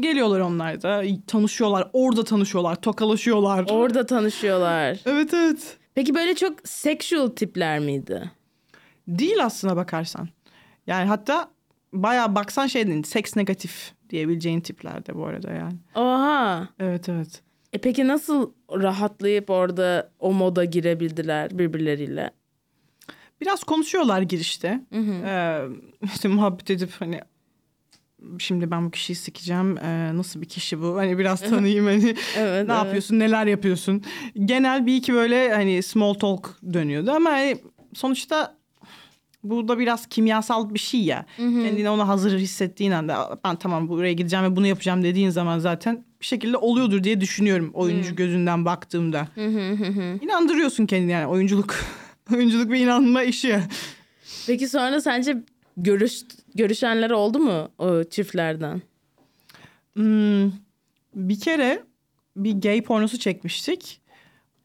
[0.00, 3.66] Geliyorlar onlar da tanışıyorlar orada tanışıyorlar tokalaşıyorlar.
[3.70, 5.00] Orada tanışıyorlar.
[5.06, 5.76] Evet evet.
[5.94, 8.30] Peki böyle çok sexual tipler miydi?
[9.08, 10.28] Değil aslına bakarsan.
[10.86, 11.50] Yani hatta
[11.92, 15.76] bayağı baksan şeyden seks negatif diyebileceğin tiplerde bu arada yani.
[15.94, 16.68] Oha.
[16.78, 17.42] Evet evet.
[17.72, 22.30] E peki nasıl rahatlayıp orada o moda girebildiler birbirleriyle?
[23.40, 24.80] Biraz konuşuyorlar girişte.
[24.92, 25.60] Ee,
[26.14, 27.20] işte muhabbet edip hani
[28.38, 29.78] şimdi ben bu kişiyi sikeceğim.
[29.78, 30.96] Ee, nasıl bir kişi bu?
[30.96, 32.16] Hani biraz tanıyayım hani Evet.
[32.36, 32.68] ne evet.
[32.68, 34.02] yapıyorsun, neler yapıyorsun.
[34.44, 37.56] Genel bir iki böyle hani small talk dönüyordu ama hani
[37.94, 38.58] sonuçta
[39.44, 41.26] bu da biraz kimyasal bir şey ya.
[41.36, 46.04] Kendini ona hazır hissettiğin anda ben tamam buraya gideceğim ve bunu yapacağım dediğin zaman zaten
[46.20, 49.28] bir şekilde oluyordur diye düşünüyorum oyuncu gözünden baktığımda.
[50.22, 51.74] İnandırıyorsun kendini yani oyunculuk.
[52.34, 53.60] oyunculuk bir inanma işi.
[54.46, 55.36] Peki sonra sence
[55.76, 56.22] görüş
[56.54, 58.82] görüşenler oldu mu o çiftlerden?
[59.94, 60.52] Hmm,
[61.14, 61.82] bir kere
[62.36, 64.00] bir gay pornosu çekmiştik.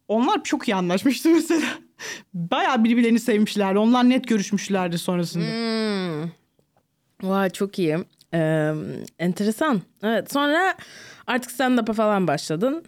[0.08, 1.68] Onlar çok iyi anlaşmıştı mesela.
[2.34, 3.80] Bayağı birbirlerini sevmişlerdi.
[3.80, 5.46] Onlar net görüşmüşlerdi sonrasında.
[5.46, 6.30] Hmm.
[7.30, 7.98] Vay çok iyi.
[8.34, 8.74] Ee,
[9.20, 9.82] enteresan.
[10.04, 10.76] Evet sonra
[11.28, 12.84] artık stand-up'a falan başladın.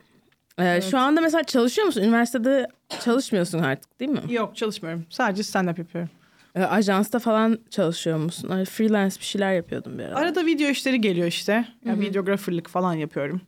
[0.60, 2.02] Ee, Şu anda mesela çalışıyor musun?
[2.02, 2.68] Üniversitede
[3.04, 4.22] çalışmıyorsun artık değil mi?
[4.30, 5.06] Yok çalışmıyorum.
[5.10, 6.10] Sadece stand-up yapıyorum.
[6.56, 8.64] Ee, ajansta falan çalışıyor musun?
[8.66, 10.16] Freelance bir şeyler yapıyordum bir ara.
[10.16, 11.66] Arada video işleri geliyor işte.
[11.86, 13.42] Yani videographerlık falan yapıyorum.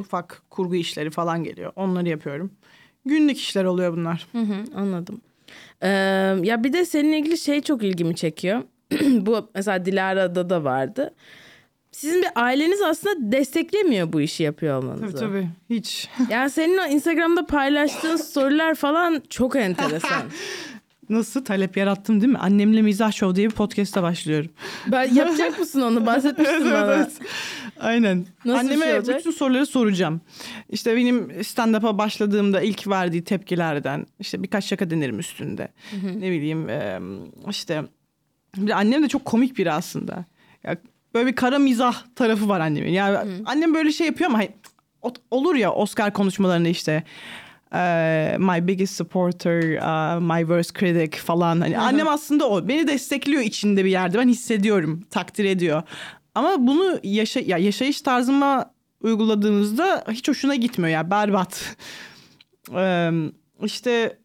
[0.00, 1.72] Ufak kurgu işleri falan geliyor.
[1.76, 2.50] Onları yapıyorum.
[3.06, 4.26] Günlük işler oluyor bunlar.
[4.32, 5.20] Hı hı, anladım.
[5.82, 5.88] Ee,
[6.42, 8.62] ya bir de seninle ilgili şey çok ilgimi çekiyor.
[9.02, 11.14] bu mesela Dilara'da da vardı.
[11.94, 15.16] Sizin bir aileniz aslında desteklemiyor bu işi yapıyor olmanızı.
[15.16, 15.48] Tabii tabii.
[15.70, 16.08] Hiç.
[16.30, 20.22] Yani senin o Instagram'da paylaştığın storyler falan çok enteresan.
[21.08, 22.38] Nasıl talep yarattım değil mi?
[22.38, 24.50] Annemle Mizah Show diye bir podcast'a başlıyorum.
[24.86, 26.06] Ben yapacak mısın onu?
[26.06, 27.08] Bahsetmiştin bana.
[27.80, 28.26] Aynen.
[28.44, 29.18] Nasıl bir Anneme şey olacak?
[29.18, 30.20] bütün soruları soracağım.
[30.70, 35.68] İşte benim stand-up'a başladığımda ilk verdiği tepkilerden işte birkaç şaka denerim üstünde.
[36.16, 36.68] Ne bileyim
[37.50, 37.82] işte
[38.74, 40.24] annem de çok komik biri aslında.
[40.64, 40.76] Ya
[41.14, 42.92] böyle bir kara mizah tarafı var annemin.
[42.92, 44.50] Yani annem böyle şey yapıyor ama hani,
[45.30, 47.04] olur ya Oscar konuşmalarında işte
[47.74, 51.60] e, my biggest supporter, uh, my worst critic falan.
[51.60, 52.68] Hani annem aslında o.
[52.68, 54.18] Beni destekliyor içinde bir yerde.
[54.18, 55.82] Ben hissediyorum, takdir ediyor.
[56.34, 61.76] Ama bunu yaşa ya yaşayış tarzıma uyguladığınızda hiç hoşuna gitmiyor ya berbat.
[62.76, 63.10] Ee,
[63.62, 64.18] işte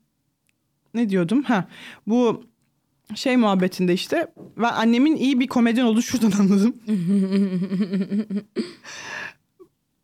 [0.94, 1.44] ne diyordum?
[1.44, 1.68] Ha
[2.08, 2.44] bu
[3.16, 6.76] şey muhabbetinde işte ben annemin iyi bir komedyen olduğunu şuradan anladım.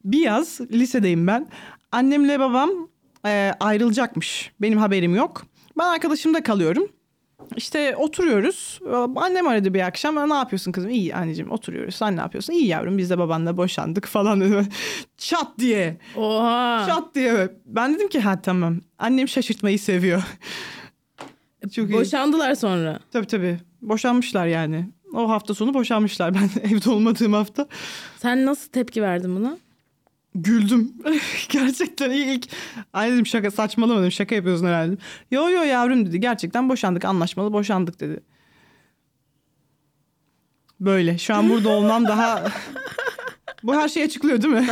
[0.05, 1.47] bir yaz lisedeyim ben.
[1.91, 2.69] Annemle babam
[3.25, 4.51] e, ayrılacakmış.
[4.61, 5.45] Benim haberim yok.
[5.77, 6.87] Ben arkadaşımda kalıyorum.
[7.55, 8.79] İşte oturuyoruz.
[9.15, 10.29] Annem aradı bir akşam.
[10.29, 10.89] Ne yapıyorsun kızım?
[10.89, 11.95] İyi anneciğim oturuyoruz.
[11.95, 12.53] Sen ne yapıyorsun?
[12.53, 14.65] İyi yavrum biz de babanla boşandık falan.
[15.17, 15.97] Çat diye.
[16.15, 16.85] Oha.
[16.87, 17.49] Çat diye.
[17.65, 18.81] Ben dedim ki ha tamam.
[18.99, 20.23] Annem şaşırtmayı seviyor.
[21.75, 21.93] Çok iyi.
[21.93, 22.99] Boşandılar sonra.
[23.11, 23.57] Tabii tabii.
[23.81, 24.89] Boşanmışlar yani.
[25.13, 26.33] O hafta sonu boşanmışlar.
[26.35, 27.67] Ben evde olmadığım hafta.
[28.17, 29.57] Sen nasıl tepki verdin buna?
[30.35, 30.93] Güldüm.
[31.49, 32.47] Gerçekten ilk.
[32.93, 34.11] Ay dedim şaka saçmalamadım.
[34.11, 34.97] Şaka yapıyorsun herhalde.
[35.31, 36.19] Yo yo yavrum dedi.
[36.19, 37.05] Gerçekten boşandık.
[37.05, 38.19] Anlaşmalı boşandık dedi.
[40.79, 41.17] Böyle.
[41.17, 42.43] Şu an burada olmam daha...
[43.63, 44.67] Bu her şeyi açıklıyor değil mi?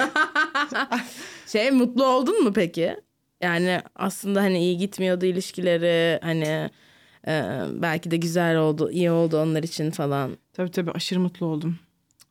[1.47, 2.95] Şey mutlu oldun mu peki?
[3.43, 6.69] Yani aslında hani iyi gitmiyordu ilişkileri hani
[7.27, 10.37] e, belki de güzel oldu, iyi oldu onlar için falan.
[10.53, 11.79] Tabii tabii aşırı mutlu oldum.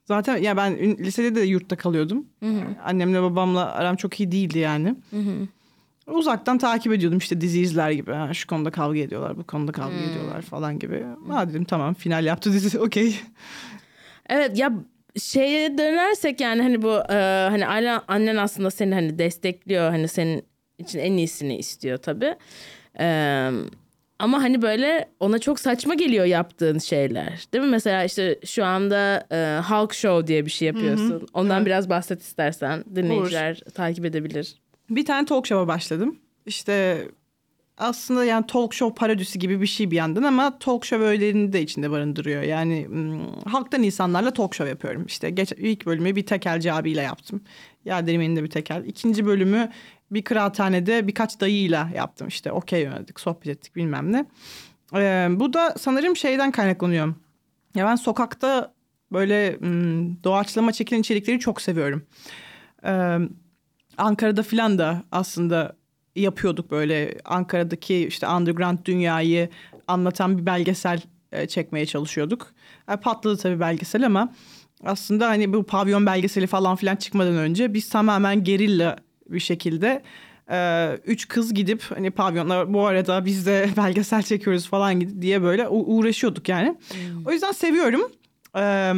[0.05, 2.27] Zaten ya ben lisede de yurtta kalıyordum.
[2.85, 4.95] Annemle babamla aram çok iyi değildi yani.
[6.07, 8.13] Uzaktan takip ediyordum işte dizi izler gibi.
[8.13, 11.05] Ha, şu konuda kavga ediyorlar, bu konuda kavga ediyorlar falan gibi.
[11.29, 13.21] Ha dedim tamam final yaptı dizi okey.
[14.29, 14.73] Evet ya
[15.21, 20.99] şeye dönersek yani hani bu e, hani annen aslında seni hani destekliyor hani senin için
[20.99, 22.35] en iyisini istiyor tabii.
[23.01, 23.07] E,
[24.19, 27.45] ama hani böyle ona çok saçma geliyor yaptığın şeyler.
[27.53, 27.71] Değil mi?
[27.71, 31.29] Mesela işte şu anda e, Hulk Show diye bir şey yapıyorsun.
[31.35, 32.85] Ondan biraz bahset istersen.
[32.97, 34.55] Dinleyiciler takip edebilir.
[34.91, 36.19] Bir tane talk show'a başladım.
[36.47, 37.09] İşte
[37.79, 41.63] aslında yani talk show parodisi gibi bir şey bir yandan ama talk show öğelerini de
[41.63, 42.43] içinde barındırıyor.
[42.43, 42.89] Yani
[43.45, 45.07] halktan insanlarla talk show yapıyorum.
[45.07, 47.43] İşte geç, ilk bölümü bir tekelci abiyle yaptım.
[47.85, 48.85] Yerderim elinde bir tekel.
[48.87, 49.71] İkinci bölümü
[50.15, 52.29] bir kıraathanede birkaç dayıyla yaptım.
[52.29, 54.25] İşte okey oynadık, sohbet ettik bilmem ne.
[54.95, 57.15] Ee, bu da sanırım şeyden kaynaklanıyor.
[57.75, 58.75] Ya ben sokakta
[59.13, 59.59] böyle
[60.25, 62.07] doğaçlama çekilen içerikleri çok seviyorum.
[62.85, 63.19] Ee,
[63.99, 65.77] Ankara'da filan da aslında
[66.17, 69.49] yapıyorduk böyle Ankara'daki işte underground dünyayı
[69.89, 71.01] anlatan bir belgesel
[71.33, 72.53] e, çekmeye çalışıyorduk.
[72.93, 74.33] E, patladı tabii belgesel ama
[74.85, 78.97] aslında hani bu pavyon belgeseli falan filan çıkmadan önce biz tamamen gerilla
[79.29, 80.03] bir şekilde
[80.51, 85.69] e, üç kız gidip hani pavyonlar bu arada biz de belgesel çekiyoruz falan diye böyle
[85.69, 86.77] uğraşıyorduk yani.
[87.27, 88.03] O yüzden seviyorum.
[88.57, 88.93] E,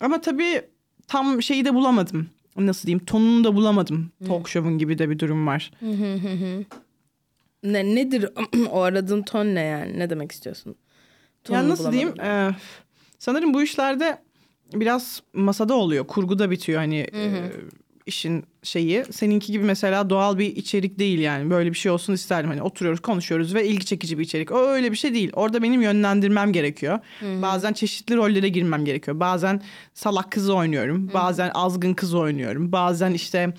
[0.00, 0.62] ama tabii
[1.08, 2.26] tam şeyi de bulamadım.
[2.56, 4.10] Nasıl diyeyim tonunu da bulamadım.
[4.26, 5.70] Talk show'un gibi de bir durum var.
[7.62, 8.28] Ne nedir
[8.70, 9.98] o aradığın ton ne yani?
[9.98, 10.74] Ne demek istiyorsun?
[11.48, 12.20] Yani Tonunu nasıl diyeyim?
[12.20, 12.50] e,
[13.18, 14.18] sanırım bu işlerde
[14.74, 16.06] biraz masada oluyor.
[16.06, 17.50] Kurguda bitiyor hani e,
[18.06, 19.04] işin şeyi.
[19.10, 21.50] Seninki gibi mesela doğal bir içerik değil yani.
[21.50, 22.50] Böyle bir şey olsun isterdim.
[22.50, 24.52] Hani oturuyoruz, konuşuyoruz ve ilgi çekici bir içerik.
[24.52, 25.30] O öyle bir şey değil.
[25.32, 26.98] Orada benim yönlendirmem gerekiyor.
[27.22, 29.20] Bazen çeşitli rollere girmem gerekiyor.
[29.20, 29.62] Bazen
[29.94, 31.10] salak kızı oynuyorum.
[31.14, 32.72] Bazen azgın kız oynuyorum.
[32.72, 33.54] Bazen işte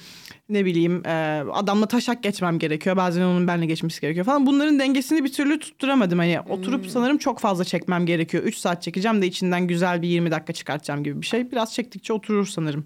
[0.50, 2.98] ne bileyim e, adamla taşak geçmem gerekiyor.
[2.98, 4.46] Bazen onun benimle geçmesi gerekiyor falan.
[4.46, 6.20] Bunların dengesini bir türlü tutturamadım.
[6.20, 8.44] Hani oturup sanırım çok fazla çekmem gerekiyor.
[8.44, 11.52] 3 saat çekeceğim de içinden güzel bir 20 dakika çıkartacağım gibi bir şey.
[11.52, 12.86] Biraz çektikçe oturur sanırım.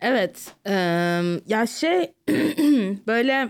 [0.00, 0.54] Evet.
[0.66, 0.72] eee,
[1.46, 2.12] ya şey
[3.06, 3.48] böyle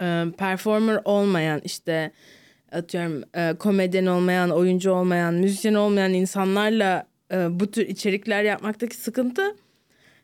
[0.00, 2.10] eee, performer olmayan işte
[2.72, 9.56] atıyorum eee, komedyen olmayan, oyuncu olmayan, müzisyen olmayan insanlarla eee, bu tür içerikler yapmaktaki sıkıntı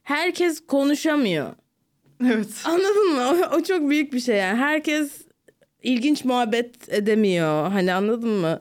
[0.02, 1.54] herkes konuşamıyor.
[2.24, 2.48] Evet.
[2.64, 3.22] Anladın mı?
[3.30, 4.58] O, o çok büyük bir şey yani.
[4.58, 5.26] Herkes
[5.82, 7.70] ilginç muhabbet edemiyor.
[7.72, 8.60] Hani anladın mı?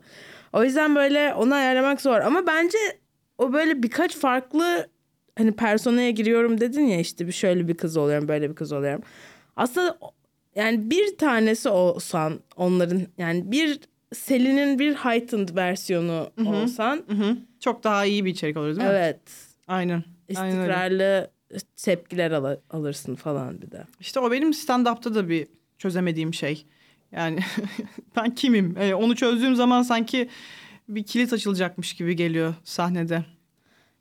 [0.54, 2.20] O yüzden böyle onu ayarlamak zor.
[2.20, 2.78] Ama bence
[3.38, 4.88] o böyle birkaç farklı
[5.38, 9.02] hani personaya giriyorum dedin ya işte bir şöyle bir kız oluyorum böyle bir kız oluyorum.
[9.56, 9.98] Aslında
[10.56, 13.80] yani bir tanesi olsan onların yani bir
[14.14, 17.38] Selin'in bir heightened versiyonu olsan Hı hı.
[17.60, 18.84] Çok daha iyi bir içerik olur değil mi?
[18.94, 19.20] evet
[19.68, 20.04] Aynen.
[20.36, 21.32] Aynen istikrarlı
[21.84, 23.84] tepkiler al- alırsın falan bir de.
[24.00, 26.66] İşte o benim stand-up'ta da bir çözemediğim şey.
[27.12, 27.40] Yani
[28.16, 28.78] ben kimim?
[28.78, 30.30] Ee, onu çözdüğüm zaman sanki
[30.90, 33.26] bir kilit açılacakmış gibi geliyor sahnede.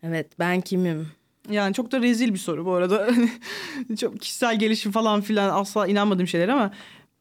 [0.02, 1.08] Evet ben kimim?
[1.50, 3.08] Yani çok da rezil bir soru bu arada.
[4.00, 6.70] çok kişisel gelişim falan filan asla inanmadığım şeyler ama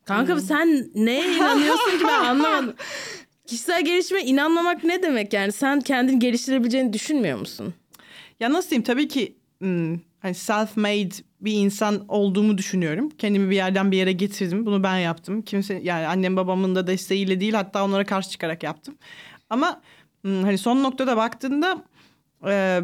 [0.05, 2.73] Kanka sen neye inanıyorsun ki ben anlamadım.
[3.47, 5.51] Kişisel gelişime inanmamak ne demek yani?
[5.51, 7.73] Sen kendini geliştirebileceğini düşünmüyor musun?
[8.39, 13.09] ya nasıl diyeyim tabii ki hmm, hani self-made bir insan olduğumu düşünüyorum.
[13.09, 14.65] Kendimi bir yerden bir yere getirdim.
[14.65, 15.41] Bunu ben yaptım.
[15.41, 18.95] Kimse yani annem babamın da desteğiyle değil hatta onlara karşı çıkarak yaptım.
[19.49, 19.81] Ama
[20.21, 21.83] hmm, hani son noktada baktığında
[22.47, 22.81] e,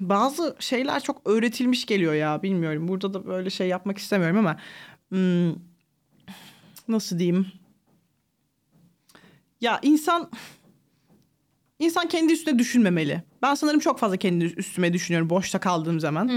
[0.00, 2.88] bazı şeyler çok öğretilmiş geliyor ya bilmiyorum.
[2.88, 4.56] Burada da böyle şey yapmak istemiyorum ama
[5.08, 5.54] hmm,
[6.88, 7.46] nasıl diyeyim?
[9.60, 10.30] Ya insan
[11.78, 13.22] insan kendi üstüne düşünmemeli.
[13.42, 16.28] Ben sanırım çok fazla kendi üstüme düşünüyorum boşta kaldığım zaman.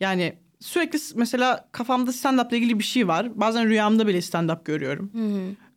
[0.00, 3.40] Yani sürekli mesela kafamda stand-up'la ilgili bir şey var.
[3.40, 5.10] Bazen rüyamda bile stand-up görüyorum.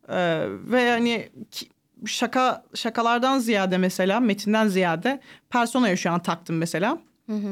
[0.09, 1.69] Ee, ve hani ki-
[2.05, 6.97] şaka şakalardan ziyade mesela metinden ziyade personaya şu an taktım mesela.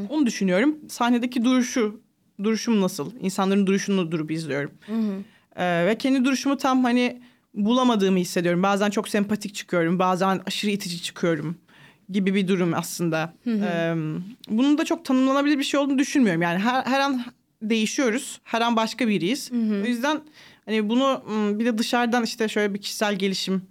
[0.09, 0.75] Onu düşünüyorum.
[0.89, 2.01] Sahnedeki duruşu
[2.43, 3.11] duruşum nasıl?
[3.21, 4.71] İnsanların duruşunu durup izliyorum.
[5.55, 7.21] Ee, ve kendi duruşumu tam hani
[7.53, 8.63] bulamadığımı hissediyorum.
[8.63, 11.55] Bazen çok sempatik çıkıyorum, bazen aşırı itici çıkıyorum
[12.09, 13.33] gibi bir durum aslında.
[13.47, 13.93] Ee,
[14.49, 16.41] bunun da çok tanımlanabilir bir şey olduğunu düşünmüyorum.
[16.41, 17.23] Yani her, her an
[17.61, 19.51] değişiyoruz, her an başka biriyiz.
[19.83, 20.21] O yüzden
[20.65, 21.23] hani bunu
[21.59, 23.61] bir de dışarıdan işte şöyle bir kişisel gelişim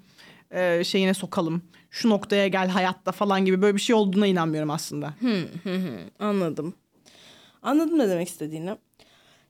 [0.51, 1.63] e, şeyine sokalım.
[1.91, 5.15] Şu noktaya gel hayatta falan gibi böyle bir şey olduğuna inanmıyorum aslında.
[6.19, 6.75] Anladım.
[7.63, 8.77] Anladım ne demek istediğini.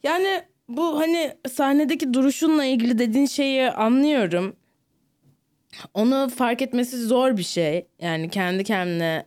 [0.03, 4.57] Yani bu hani sahnedeki duruşunla ilgili dediğin şeyi anlıyorum.
[5.95, 7.87] Onu fark etmesi zor bir şey.
[7.99, 9.27] Yani kendi kendine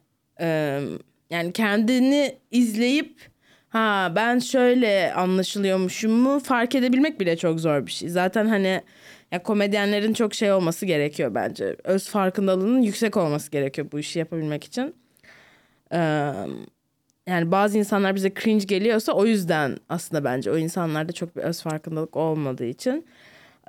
[1.30, 3.22] yani kendini izleyip
[3.70, 8.10] ha ben şöyle anlaşılıyormuşum mu fark edebilmek bile çok zor bir şey.
[8.10, 8.82] Zaten hani
[9.34, 11.76] ya komedyenlerin çok şey olması gerekiyor bence.
[11.84, 14.96] Öz farkındalığının yüksek olması gerekiyor bu işi yapabilmek için.
[15.94, 16.34] Eee
[17.28, 21.62] yani bazı insanlar bize cringe geliyorsa o yüzden aslında bence o insanlarda çok bir öz
[21.62, 23.06] farkındalık olmadığı için.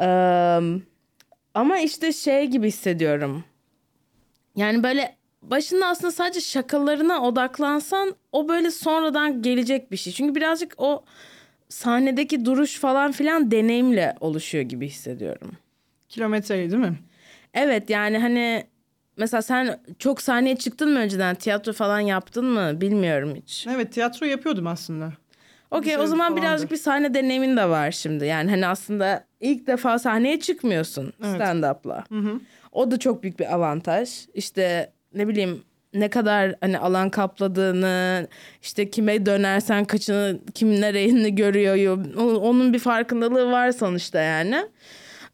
[0.00, 0.60] Eee,
[1.54, 3.44] ama işte şey gibi hissediyorum.
[4.56, 10.12] Yani böyle başında aslında sadece şakalarına odaklansan o böyle sonradan gelecek bir şey.
[10.12, 11.04] Çünkü birazcık o
[11.68, 15.52] sahnedeki duruş falan filan deneyimle oluşuyor gibi hissediyorum.
[16.08, 16.98] Kilometreyi değil mi?
[17.54, 18.66] Evet yani hani
[19.16, 23.66] mesela sen çok sahneye çıktın mı önceden tiyatro falan yaptın mı bilmiyorum hiç.
[23.66, 25.12] Evet tiyatro yapıyordum aslında.
[25.70, 26.42] Okey o zaman falandı.
[26.42, 28.26] birazcık bir sahne deneyimin de var şimdi.
[28.26, 31.40] Yani hani aslında ilk defa sahneye çıkmıyorsun Evet.
[31.40, 32.04] stand-up'la.
[32.72, 34.26] O da çok büyük bir avantaj.
[34.34, 35.62] İşte ne bileyim
[35.94, 38.28] ne kadar hani alan kapladığını,
[38.62, 41.98] işte kime dönersen kaçını, kim nereyini görüyor.
[42.16, 44.66] Onun bir farkındalığı var sonuçta yani.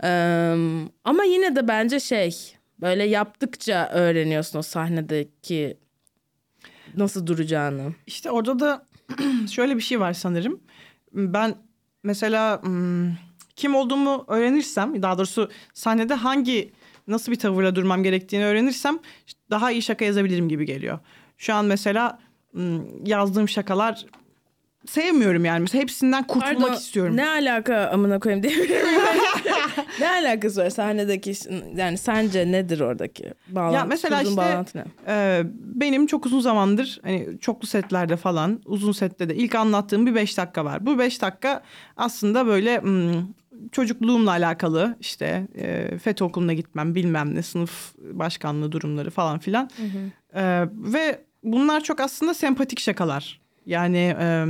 [0.03, 0.57] Eee,
[1.05, 2.37] ama yine de bence şey
[2.81, 5.77] böyle yaptıkça öğreniyorsun o sahnedeki
[6.97, 7.95] nasıl duracağını.
[8.07, 8.87] İşte orada da
[9.51, 10.61] şöyle bir şey var sanırım.
[11.13, 11.55] Ben
[12.03, 12.63] mesela
[13.57, 16.73] kim olduğumu öğrenirsem, daha doğrusu sahnede hangi
[17.09, 18.99] nasıl bir tavırla durmam gerektiğini öğrenirsem
[19.51, 20.99] daha iyi şaka yazabilirim gibi geliyor.
[21.39, 22.19] Şu an mesela
[23.05, 24.07] yazdığım şakalar
[24.87, 25.61] sevmiyorum yani.
[25.61, 27.17] Mesela hepsinden kurtulmak Pardon, istiyorum.
[27.17, 28.87] Ne alaka amına koyayım diyebilirim.
[30.01, 31.33] ne alakası var sahnedeki
[31.77, 33.75] yani sence nedir oradaki bağlantı?
[33.75, 34.85] Ya mesela kurduğun işte- bağlantı ne?
[35.09, 40.15] Ee, benim çok uzun zamandır hani çoklu setlerde falan uzun sette de ilk anlattığım bir
[40.15, 40.87] beş dakika var.
[40.87, 41.63] Bu beş dakika
[41.97, 42.81] aslında böyle
[43.73, 49.71] çocukluğumla alakalı işte e, FETÖ okuluna gitmem bilmem ne sınıf başkanlığı durumları falan filan.
[50.35, 53.41] Ee, ve bunlar çok aslında sempatik şakalar.
[53.67, 54.45] Yani e,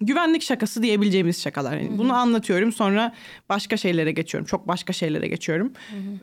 [0.00, 1.76] güvenlik şakası diyebileceğimiz şakalar.
[1.76, 3.14] Yani bunu anlatıyorum sonra
[3.48, 4.46] başka şeylere geçiyorum.
[4.46, 5.72] Çok başka şeylere geçiyorum.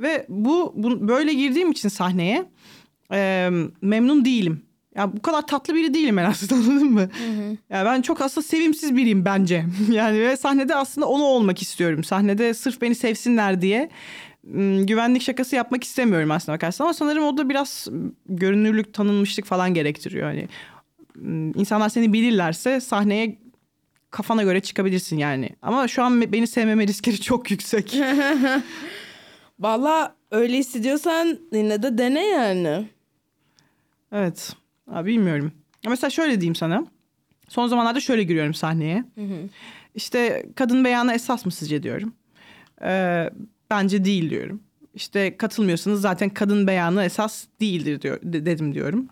[0.02, 2.46] Ve bu, bu böyle girdiğim için sahneye
[3.14, 3.50] e,
[3.82, 4.62] memnun değilim.
[4.96, 7.10] Ya bu kadar tatlı biri değilim ben aslında anladın mı?
[7.70, 9.66] Ya ben çok aslında sevimsiz biriyim bence.
[9.92, 12.04] Yani ve sahnede aslında onu olmak istiyorum.
[12.04, 13.90] Sahnede sırf beni sevsinler diye
[14.84, 16.86] güvenlik şakası yapmak istemiyorum aslında bakarsan.
[16.86, 17.88] Ama sanırım o da biraz
[18.26, 20.28] görünürlük, tanınmışlık falan gerektiriyor.
[20.28, 20.48] Hani
[21.56, 23.38] insanlar seni bilirlerse sahneye
[24.12, 25.50] kafana göre çıkabilirsin yani.
[25.62, 27.98] Ama şu an beni sevmeme riskleri çok yüksek.
[29.60, 32.88] Valla öyle hissediyorsan yine de dene yani.
[34.12, 34.56] Evet.
[34.92, 35.52] Abi bilmiyorum.
[35.90, 36.86] Mesela şöyle diyeyim sana.
[37.50, 39.04] Son zamanlarda şöyle giriyorum sahneye.
[39.96, 42.14] İşte kadın beyanı esas mı sizce diyorum.
[42.84, 43.30] Ee,
[43.72, 44.62] bence değil diyorum.
[44.94, 49.08] İşte katılmıyorsanız zaten kadın beyanı esas değildir diyor, de- dedim diyorum.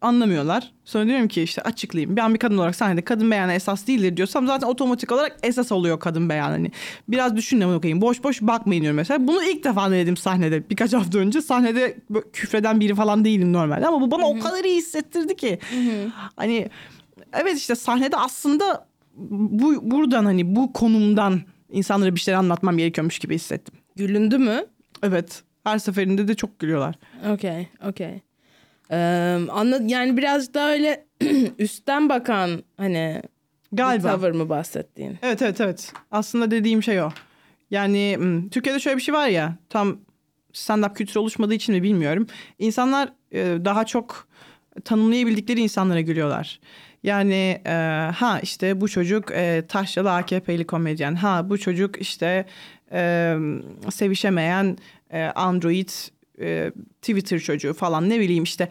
[0.00, 0.72] Anlamıyorlar.
[0.84, 2.16] Sonra diyorum ki işte açıklayayım.
[2.16, 6.00] Ben bir kadın olarak sahnede kadın beyanı esas değildir diyorsam zaten otomatik olarak esas oluyor
[6.00, 6.52] kadın beyanı.
[6.52, 6.70] Hani
[7.08, 8.00] biraz düşünün okuyayım.
[8.00, 9.26] Boş boş bakmayın diyorum mesela.
[9.26, 10.70] Bunu ilk defa denedim sahnede.
[10.70, 11.98] Birkaç hafta önce sahnede
[12.32, 13.86] küfreden biri falan değilim normalde.
[13.86, 15.58] Ama bu bana o kadar iyi hissettirdi ki.
[16.36, 16.68] Hani
[17.32, 23.34] evet işte sahnede aslında bu buradan hani bu konumdan insanlara bir şeyler anlatmam gerekiyormuş gibi
[23.34, 23.74] hissettim.
[23.96, 24.64] Gülündü mü?
[25.02, 25.42] Evet.
[25.64, 26.94] Her seferinde de çok gülüyorlar.
[27.32, 28.20] Okey, okey.
[28.90, 28.96] Ee,
[29.50, 31.06] anla, yani biraz daha öyle
[31.58, 33.22] üstten bakan hani
[33.72, 34.08] bir Galiba.
[34.08, 35.18] tavır mı bahsettiğin?
[35.22, 35.92] Evet evet evet.
[36.10, 37.10] Aslında dediğim şey o.
[37.70, 39.54] Yani hmm, Türkiye'de şöyle bir şey var ya.
[39.68, 39.98] Tam
[40.52, 42.26] stand-up kültürü oluşmadığı için mi bilmiyorum.
[42.58, 44.28] İnsanlar e, daha çok
[44.84, 46.60] tanımlayabildikleri insanlara gülüyorlar.
[47.02, 47.72] Yani e,
[48.14, 51.14] ha işte bu çocuk e, taşralı AKP'li komedyen.
[51.14, 52.46] Ha bu çocuk işte
[52.92, 53.36] e,
[53.90, 54.78] sevişemeyen
[55.10, 55.88] e, Android
[56.40, 56.72] e,
[57.02, 58.68] Twitter çocuğu falan ne bileyim işte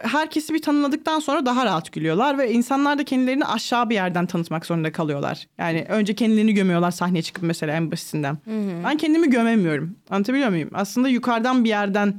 [0.00, 4.66] herkesi bir tanımladıktan sonra daha rahat gülüyorlar ve insanlar da kendilerini aşağı bir yerden tanıtmak
[4.66, 5.46] zorunda kalıyorlar.
[5.58, 8.38] Yani önce kendilerini gömüyorlar sahneye çıkıp mesela en basitinden.
[8.84, 9.96] Ben kendimi gömemiyorum.
[10.10, 10.70] Anlatabiliyor muyum?
[10.74, 12.18] Aslında yukarıdan bir yerden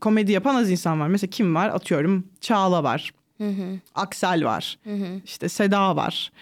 [0.00, 1.08] komedi yapan az insan var.
[1.08, 1.68] Mesela kim var?
[1.68, 3.10] Atıyorum Çağla var.
[3.94, 4.78] Aksel var.
[5.24, 6.32] İşte Seda var.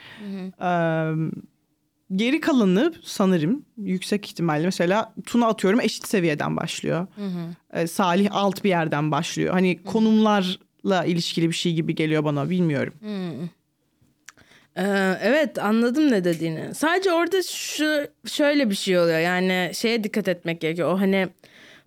[0.61, 1.13] Ee,
[2.17, 7.07] geri kalanı sanırım yüksek ihtimalle mesela Tuna atıyorum eşit seviyeden başlıyor.
[7.73, 9.53] Ee, Salih alt bir yerden başlıyor.
[9.53, 12.95] Hani konumlarla ilişkili bir şey gibi geliyor bana bilmiyorum.
[14.77, 16.75] Ee, evet anladım ne dediğini.
[16.75, 19.19] Sadece orada şu şöyle bir şey oluyor.
[19.19, 20.93] Yani şeye dikkat etmek gerekiyor.
[20.93, 21.29] O hani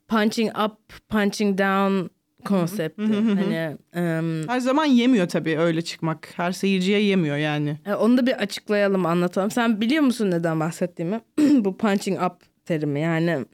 [0.08, 2.15] punching up, punching down
[2.46, 3.02] konsepti.
[3.02, 6.30] hani em, Her zaman yemiyor tabii öyle çıkmak.
[6.36, 7.78] Her seyirciye yemiyor yani.
[7.86, 9.52] e, onu da bir açıklayalım, anlatalım.
[9.52, 11.22] Sen biliyor musun neden bahsettiğimi?
[11.40, 12.34] Bu punching up
[12.66, 13.46] terimi yani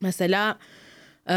[0.00, 0.58] mesela
[1.28, 1.36] em,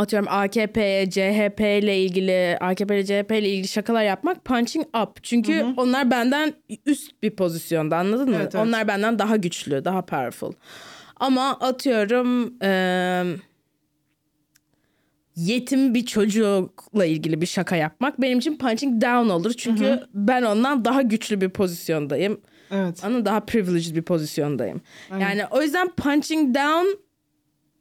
[0.00, 5.24] atıyorum AKP'ye, CHP ile ilgili, AKP ile CHP ile ilgili şakalar yapmak punching up.
[5.24, 6.52] Çünkü onlar benden
[6.86, 8.36] üst bir pozisyonda anladın mı?
[8.36, 8.66] Evet, evet.
[8.66, 10.52] Onlar benden daha güçlü, daha powerful.
[11.16, 13.36] Ama atıyorum em,
[15.46, 19.52] yetim bir çocukla ilgili bir şaka yapmak benim için punching down olur.
[19.56, 22.40] Çünkü ben ondan daha güçlü bir pozisyondayım.
[22.70, 23.04] Evet.
[23.04, 24.80] Anladın daha privileged bir pozisyondayım.
[25.20, 26.86] Yani o yüzden punching down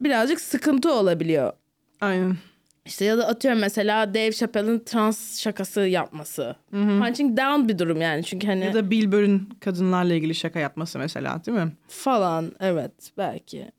[0.01, 1.53] birazcık sıkıntı olabiliyor.
[2.01, 2.37] Aynen.
[2.85, 6.55] İşte ya da atıyorum mesela Dave Chappelle'ın trans şakası yapması.
[6.71, 10.99] Punching down bir durum yani çünkü hani Ya da Bill Burr'ün kadınlarla ilgili şaka yapması
[10.99, 11.71] mesela değil mi?
[11.87, 13.71] falan evet belki.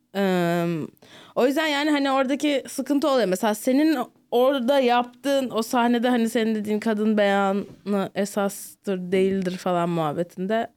[1.34, 3.28] O yüzden yani hani oradaki sıkıntı oluyor.
[3.28, 3.98] Mesela senin
[4.30, 10.70] orada yaptığın o sahnede hani senin dediğin kadın beyanı esastır değildir falan muhabbetinde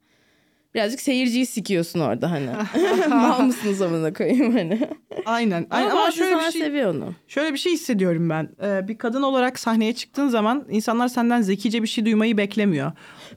[0.75, 2.49] birazcık seyirciyi sikiyorsun orada hani.
[3.09, 4.89] Mal mısınız amına koyayım hani.
[5.25, 5.67] Aynen.
[5.69, 5.91] Ama.
[5.91, 7.13] Ama şöyle bir şey seviyor onu.
[7.27, 8.49] Şöyle bir şey hissediyorum ben.
[8.63, 12.91] Ee, bir kadın olarak sahneye çıktığın zaman insanlar senden zekice bir şey duymayı beklemiyor.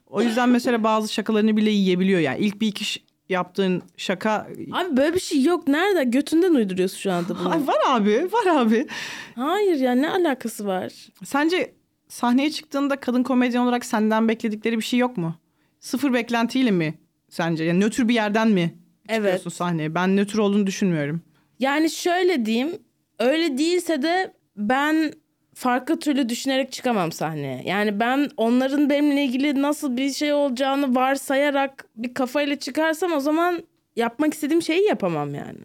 [0.07, 2.21] O yüzden mesela bazı şakalarını bile yiyebiliyor.
[2.21, 2.85] Yani ilk bir iki
[3.29, 4.47] yaptığın şaka...
[4.73, 5.69] Abi böyle bir şey yok.
[5.69, 6.05] Nerede?
[6.05, 7.51] Götünden uyduruyorsun şu anda bunu.
[7.51, 8.87] Ay var abi, var abi.
[9.35, 10.93] Hayır ya ne alakası var?
[11.25, 11.75] Sence
[12.09, 15.35] sahneye çıktığında kadın komedyen olarak senden bekledikleri bir şey yok mu?
[15.81, 16.95] Sıfır beklentiyle mi
[17.29, 17.65] sence?
[17.65, 18.75] Yani nötr bir yerden mi
[19.09, 19.19] Evet.
[19.19, 19.95] çıkıyorsun sahneye?
[19.95, 21.23] Ben nötr olduğunu düşünmüyorum.
[21.59, 22.71] Yani şöyle diyeyim.
[23.19, 25.13] Öyle değilse de ben
[25.57, 27.63] farklı türlü düşünerek çıkamam sahneye.
[27.65, 33.63] Yani ben onların benimle ilgili nasıl bir şey olacağını varsayarak bir kafayla çıkarsam o zaman
[33.97, 35.59] yapmak istediğim şeyi yapamam yani.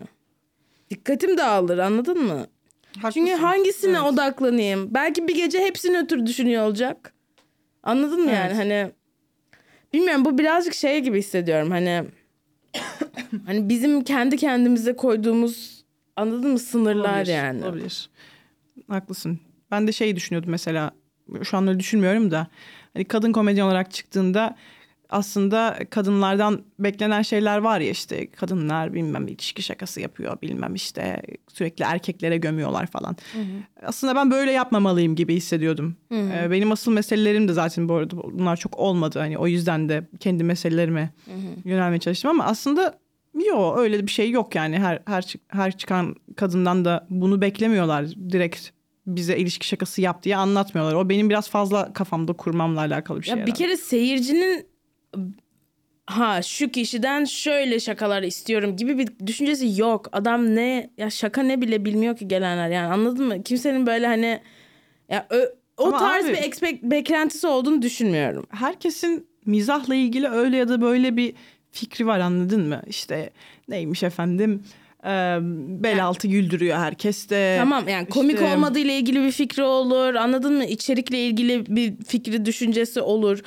[0.90, 2.48] Dikkatim dağılır anladın mı?
[2.94, 3.44] Çünkü Haklısın.
[3.44, 4.14] hangisine Evet.
[4.14, 4.94] odaklanayım?
[4.94, 7.14] Belki bir gece hepsini ötür düşünüyor olacak.
[7.84, 8.58] Anladın mı yani Evet.
[8.58, 8.92] hani
[9.94, 12.04] bilmiyorum bu birazcık şey gibi hissediyorum hani
[13.46, 17.66] hani bizim kendi kendimize koyduğumuz anladın mı sınırlar Olabilir, yani.
[17.66, 18.10] Olabilir.
[18.88, 19.40] Haklısın.
[19.72, 20.92] Ben de şey düşünüyordum mesela.
[21.44, 22.48] Şu an öyle düşünmüyorum da.
[22.94, 24.56] Hani kadın komedyen olarak çıktığında
[25.10, 31.22] aslında kadınlardan beklenen şeyler var ya işte kadınlar bilmem ilişki şakası yapıyor bilmem işte
[31.54, 33.16] sürekli erkeklere gömüyorlar falan.
[33.84, 35.96] Aslında ben böyle yapmamalıyım gibi hissediyordum.
[36.46, 39.20] Ee, benim asıl meselelerim de zaten bu arada bunlar çok olmadı.
[39.20, 41.10] Hani o yüzden de kendi meselelerime
[41.66, 43.00] yönelmeye çalıştım ama aslında
[43.48, 48.70] yok öyle bir şey yok yani her her her çıkan kadından da bunu beklemiyorlar direkt
[49.08, 50.93] bize ilişki şakası yap diye anlatmıyorlar.
[50.95, 53.36] O benim biraz fazla kafamda kurmamla alakalı bir şey.
[53.38, 54.66] Ya bir kere seyircinin
[56.06, 60.10] ha şu kişiden şöyle şakalar istiyorum gibi bir düşüncesi yok.
[60.12, 63.43] Adam ne ya şaka ne bile bilmiyor ki gelenler yani anladın mı?
[63.43, 64.41] Kimsenin böyle hani
[65.10, 68.45] ya ö- o Ama tarz abi- bir expect, beklentisi olduğunu düşünmüyorum.
[68.49, 71.34] herkesin mizahla ilgili öyle ya da böyle bir
[71.72, 72.82] fikri var anladın mı?
[72.88, 73.30] İşte
[73.68, 74.64] neymiş efendim
[75.06, 75.38] Ee,
[75.84, 77.56] bel altı güldürüyor herkes de.
[77.60, 80.16] Tamam yani komik İşte- olmadığı ile ilgili bir fikri olur.
[80.16, 80.66] Anladın mı?
[80.66, 83.39] İçerikle ilgili bir fikri, düşüncesi olur.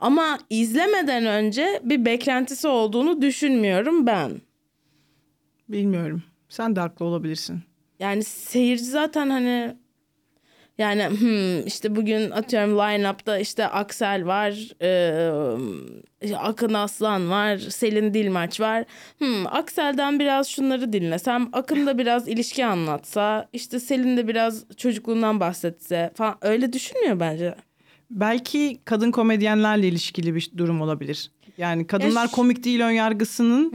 [0.00, 4.30] Ama izlemeden önce bir beklentisi olduğunu düşünmüyorum ben.
[5.68, 6.22] Bilmiyorum.
[6.48, 7.60] Sen de haklı olabilirsin.
[8.00, 9.76] Yani seyirci zaten hani
[10.78, 18.60] yani hmm, işte bugün atıyorum line-up'ta işte Aksel var, e, Akın Aslan var, Selin Dilmaç
[18.60, 18.84] var.
[19.18, 25.40] Hmm, Aksel'den biraz şunları dinlesem, Akın da biraz ilişki anlatsa, işte Selin de biraz çocukluğundan
[25.40, 27.54] bahsetse falan öyle düşünmüyor bence.
[28.10, 31.30] Belki kadın komedyenlerle ilişkili bir durum olabilir.
[31.58, 33.72] Yani kadınlar Ya ş- komik değil ön yargısının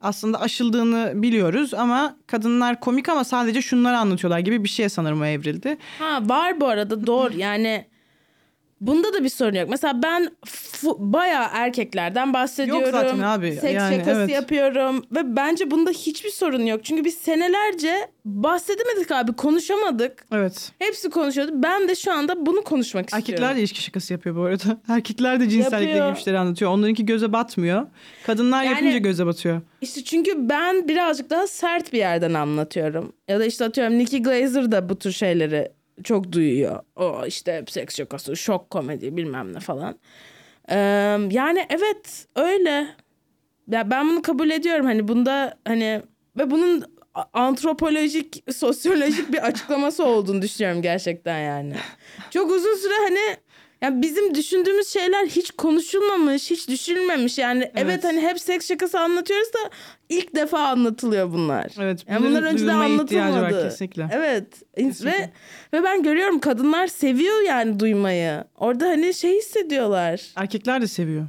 [0.00, 5.78] aslında aşıldığını biliyoruz ama kadınlar komik ama sadece şunları anlatıyorlar gibi bir şeye sanırım evrildi.
[5.98, 7.86] Ha var bu arada doğru yani
[8.80, 9.68] bunda da bir sorun yok.
[9.68, 10.30] Mesela ben
[10.98, 12.82] bayağı erkeklerden bahsediyorum.
[12.82, 14.30] Yok zaten abi, Seks yani şakası evet.
[14.30, 16.84] yapıyorum ve bence bunda hiçbir sorun yok.
[16.84, 20.26] Çünkü biz senelerce bahsedemedik abi konuşamadık.
[20.32, 20.72] Evet.
[20.78, 21.52] Hepsi konuşuyordu.
[21.54, 23.24] Ben de şu anda bunu konuşmak istiyorum.
[23.32, 24.80] Erkekler de ilişki şakası yapıyor bu arada.
[24.88, 26.70] Erkekler de cinsellikle ilgili şeyler anlatıyor.
[26.70, 27.86] Onlarınki göze batmıyor.
[28.26, 29.60] Kadınlar Yani- yapınca göze batıyor.
[29.80, 33.12] İşte çünkü ben birazcık daha sert bir yerden anlatıyorum.
[33.28, 35.72] Ya da işte atıyorum Nikki Glazer da bu tür şeyleri
[36.04, 36.82] çok duyuyor.
[36.96, 39.98] O işte seks şakası, şok komedi bilmem ne falan.
[40.70, 40.76] Ee,
[41.30, 42.86] yani evet öyle.
[43.70, 46.02] Ya ben bunu kabul ediyorum hani bunda hani
[46.36, 46.84] ve bunun
[47.32, 51.74] antropolojik, sosyolojik bir açıklaması olduğunu düşünüyorum gerçekten yani.
[52.30, 53.36] Çok uzun süre hani
[53.82, 57.38] ya bizim düşündüğümüz şeyler hiç konuşulmamış, hiç düşünülmemiş.
[57.38, 59.70] Yani evet, hani hep seks şakası anlatıyoruz da
[60.08, 61.72] ilk defa anlatılıyor bunlar.
[61.80, 62.04] Evet.
[62.08, 63.68] Yani bunlar önceden ihtiyacı var anlatılmadı.
[63.68, 64.08] kesinlikle.
[64.12, 64.46] Evet.
[64.76, 65.32] Kesinlikle.
[65.72, 68.44] Ve ve ben görüyorum kadınlar seviyor yani duymayı.
[68.56, 70.22] Orada hani şey hissediyorlar.
[70.36, 71.26] Erkekler de seviyor.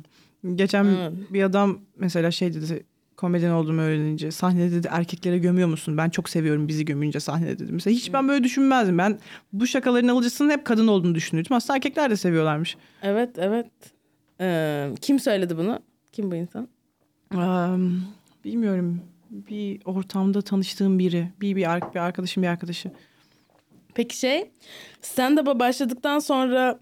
[0.55, 1.11] Geçen Evet.
[1.29, 2.85] bir adam mesela şey dedi
[3.17, 5.97] komedyen olduğumu öğrenince sahnede dedi erkeklere gömüyor musun?
[5.97, 7.71] Ben çok seviyorum bizi gömünce sahnede dedi.
[7.71, 8.97] Mesela hiç ben böyle düşünmezdim.
[8.97, 9.19] Ben
[9.53, 11.55] bu şakaların alıcısının hep kadın olduğunu düşünürdüm.
[11.55, 12.77] Aslında erkekler de seviyorlarmış.
[13.01, 13.67] Evet, evet.
[14.41, 15.79] Ee, kim söyledi bunu?
[16.11, 16.67] Kim bu insan?
[17.33, 17.39] Eee,
[18.45, 19.01] bilmiyorum.
[19.29, 21.31] Bir ortamda tanıştığım biri.
[21.41, 21.61] Bir, bir,
[21.93, 22.91] bir arkadaşım bir arkadaşı.
[23.93, 24.51] Peki şey,
[25.01, 26.79] stand-up'a başladıktan sonra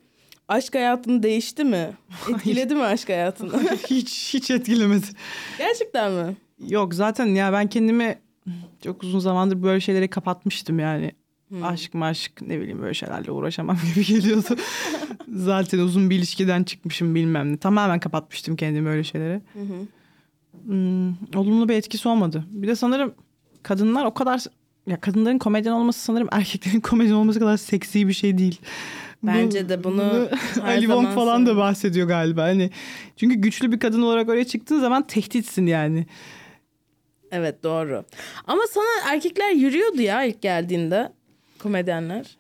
[0.48, 1.90] aşk hayatın değişti mi?
[2.30, 3.78] Etkiledi mi aşk hayatını?
[3.90, 5.06] hiç hiç etkilemedi.
[5.58, 6.36] Gerçekten mi?
[6.68, 8.20] Yok zaten ya ben kendimi
[8.84, 11.12] çok uzun zamandır böyle şeylere kapatmıştım yani.
[11.64, 14.56] Aşk maşk ne bileyim böyle şeylerle uğraşamam gibi geliyordu.
[15.36, 17.58] zaten uzun bir ilişkiden çıkmışım bilmem ne.
[17.58, 19.42] Tamamen kapatmıştım kendimi öyle şeylere.
[20.66, 22.44] Hmm, olumlu bir etkisi olmadı.
[22.50, 23.14] Bir de sanırım
[23.64, 24.44] kadınlar o kadar
[24.88, 28.60] ya kadınların komedyen olması sanırım erkeklerin komedyen olması kadar seksi bir şey değil.
[29.24, 30.30] Bence de bunu
[30.64, 32.44] Ali Wong falan da bahsediyor galiba.
[32.44, 32.70] Hani
[33.18, 36.06] çünkü güçlü bir kadın olarak oraya çıktığın zaman tehditsin yani.
[37.32, 38.06] Evet doğru.
[38.48, 41.12] Ama sana erkekler yürüyordu ya ilk geldiğinde.
[41.60, 42.38] Komedyenler.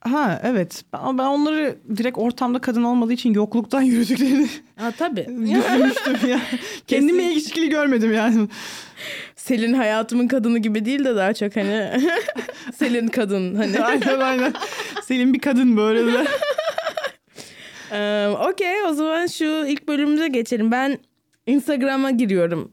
[0.00, 0.84] Ha evet.
[0.92, 5.26] Ama ben onları direkt ortamda kadın olmadığı için yokluktan yürüdüklerini Ha tabii.
[5.26, 6.40] düşünmüştüm ya.
[6.86, 8.48] Kendime ilişkili görmedim yani.
[9.42, 12.00] Selin hayatımın kadını gibi değil de daha çok hani
[12.74, 13.80] Selin kadın hani.
[13.84, 14.54] aynen aynen.
[15.04, 16.26] Selim bir kadın böyle de.
[18.28, 20.70] Okey o zaman şu ilk bölümümüze geçelim.
[20.70, 20.98] Ben
[21.46, 22.72] Instagram'a giriyorum.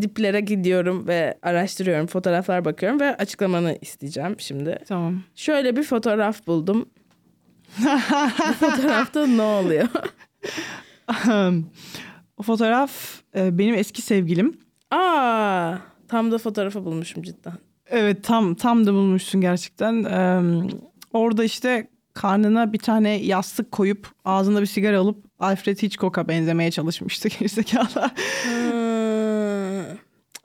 [0.00, 2.06] Diplere gidiyorum ve araştırıyorum.
[2.06, 4.78] Fotoğraflar bakıyorum ve açıklamanı isteyeceğim şimdi.
[4.88, 5.22] Tamam.
[5.34, 6.88] Şöyle bir fotoğraf buldum.
[7.78, 9.88] Bu fotoğrafta ne oluyor?
[12.36, 12.92] o fotoğraf
[13.34, 14.58] benim eski sevgilim.
[14.90, 15.76] Aa,
[16.14, 17.52] tam da fotoğrafı bulmuşum cidden.
[17.86, 20.04] Evet tam tam da bulmuşsun gerçekten.
[20.04, 20.42] Ee,
[21.12, 27.28] orada işte karnına bir tane yastık koyup ağzına bir sigara alıp Alfred Hitchcock'a benzemeye çalışmıştı
[27.38, 28.10] gerizekalı.
[28.44, 28.93] Hmm.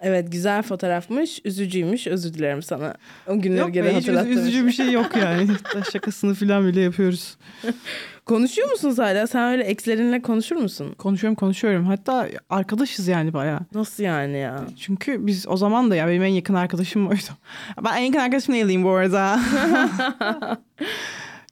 [0.01, 1.39] Evet güzel fotoğrafmış.
[1.45, 2.07] Üzücüymüş.
[2.07, 2.93] Özür dilerim sana.
[3.27, 5.47] O günleri yok gene üz- hatırlattığın üzücü bir şey yok yani.
[5.93, 7.37] Şakasını falan bile yapıyoruz.
[8.25, 9.27] Konuşuyor musunuz hala?
[9.27, 10.93] Sen öyle ekslerinle konuşur musun?
[10.97, 11.85] Konuşuyorum konuşuyorum.
[11.85, 13.59] Hatta arkadaşız yani bayağı.
[13.73, 14.61] Nasıl yani ya?
[14.79, 17.21] Çünkü biz o zaman da ya benim en yakın arkadaşım oydu.
[17.85, 19.39] Ben en yakın arkadaşım değilim bu arada.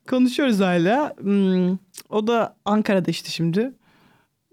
[0.09, 1.13] Konuşuyoruz hala.
[1.19, 1.77] Hmm,
[2.09, 3.71] o da Ankara'da işte şimdi.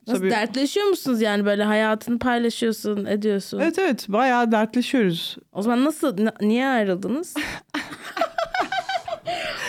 [0.07, 3.59] Nasıl Tabii- dertleşiyor musunuz yani böyle hayatını paylaşıyorsun, ediyorsun?
[3.59, 5.37] Evet evet bayağı dertleşiyoruz.
[5.53, 7.35] O zaman nasıl, n- niye ayrıldınız?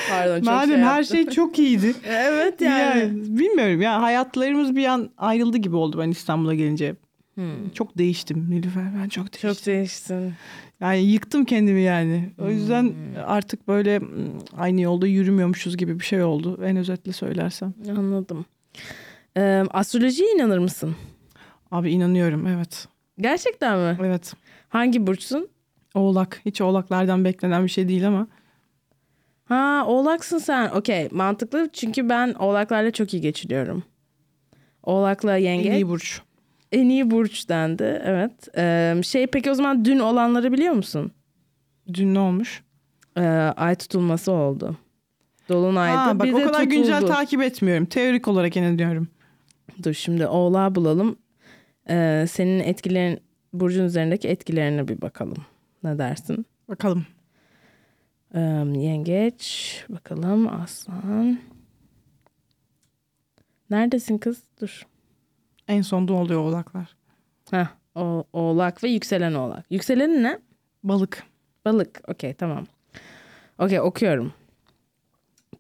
[0.10, 1.16] Pardon çok Madem şey her yaptım.
[1.18, 1.94] şey çok iyiydi.
[2.08, 3.00] Evet yani.
[3.00, 3.12] yani.
[3.40, 6.96] bilmiyorum ya hayatlarımız bir an ayrıldı gibi oldu ben İstanbul'a gelince.
[7.36, 7.70] Hmm.
[7.74, 9.50] Çok değiştim Nilüfer ben çok değiştim.
[9.54, 10.34] Çok değiştin.
[10.80, 12.30] Yani yıktım kendimi yani.
[12.42, 12.94] O yüzden Hmm.
[13.26, 14.02] artık böyle
[14.58, 16.60] aynı yolda yürümüyormuşuz gibi bir şey oldu.
[16.66, 17.74] En özetle söylersem.
[17.90, 18.46] Anladım.
[19.38, 20.96] Ee, astrolojiye inanır mısın?
[21.72, 22.88] Abi inanıyorum evet.
[23.20, 23.98] Gerçekten mi?
[24.04, 24.34] Evet.
[24.70, 25.48] Hangi burçsun?
[25.96, 26.42] Oğlak.
[26.46, 28.28] Hiç oğlaklardan beklenen bir şey değil ama.
[29.46, 30.70] Ha oğlaksın sen.
[30.70, 33.84] Okey mantıklı çünkü ben oğlaklarla çok iyi geçiniyorum.
[34.84, 35.70] Oğlakla yenge.
[35.70, 36.22] En iyi burç.
[36.72, 38.02] En iyi burç dendi.
[38.06, 38.32] Evet.
[38.58, 41.12] Ee, şey peki o zaman dün olanları biliyor musun?
[41.94, 42.64] Dün ne olmuş?
[43.18, 43.22] Ee,
[43.58, 44.78] ay tutulması oldu.
[45.50, 46.70] Dolunay'da Ha, bak bir o kadar tutuldu.
[46.70, 47.86] güncel takip etmiyorum.
[47.86, 49.08] Teorik olarak yine diyorum.
[49.84, 51.16] Dur şimdi oğlağı bulalım.
[51.90, 53.20] Ee, senin etkilerin
[53.54, 55.46] burcun üzerindeki etkilerine bir bakalım.
[55.84, 56.46] Ne dersin?
[56.70, 57.06] Bakalım.
[58.36, 58.40] Ee,
[58.76, 59.86] yengeç.
[59.90, 61.40] Bakalım aslan.
[63.70, 64.44] Neredesin kız?
[64.62, 64.88] Dur.
[65.68, 66.96] En sonda oluyor oğlaklar.
[67.52, 69.66] Heh, o, oğlak ve yükselen oğlak.
[69.70, 70.40] Yükselenin ne?
[70.84, 71.24] Balık.
[71.66, 72.02] Balık.
[72.08, 72.66] Okey tamam.
[73.60, 74.34] Okey okuyorum.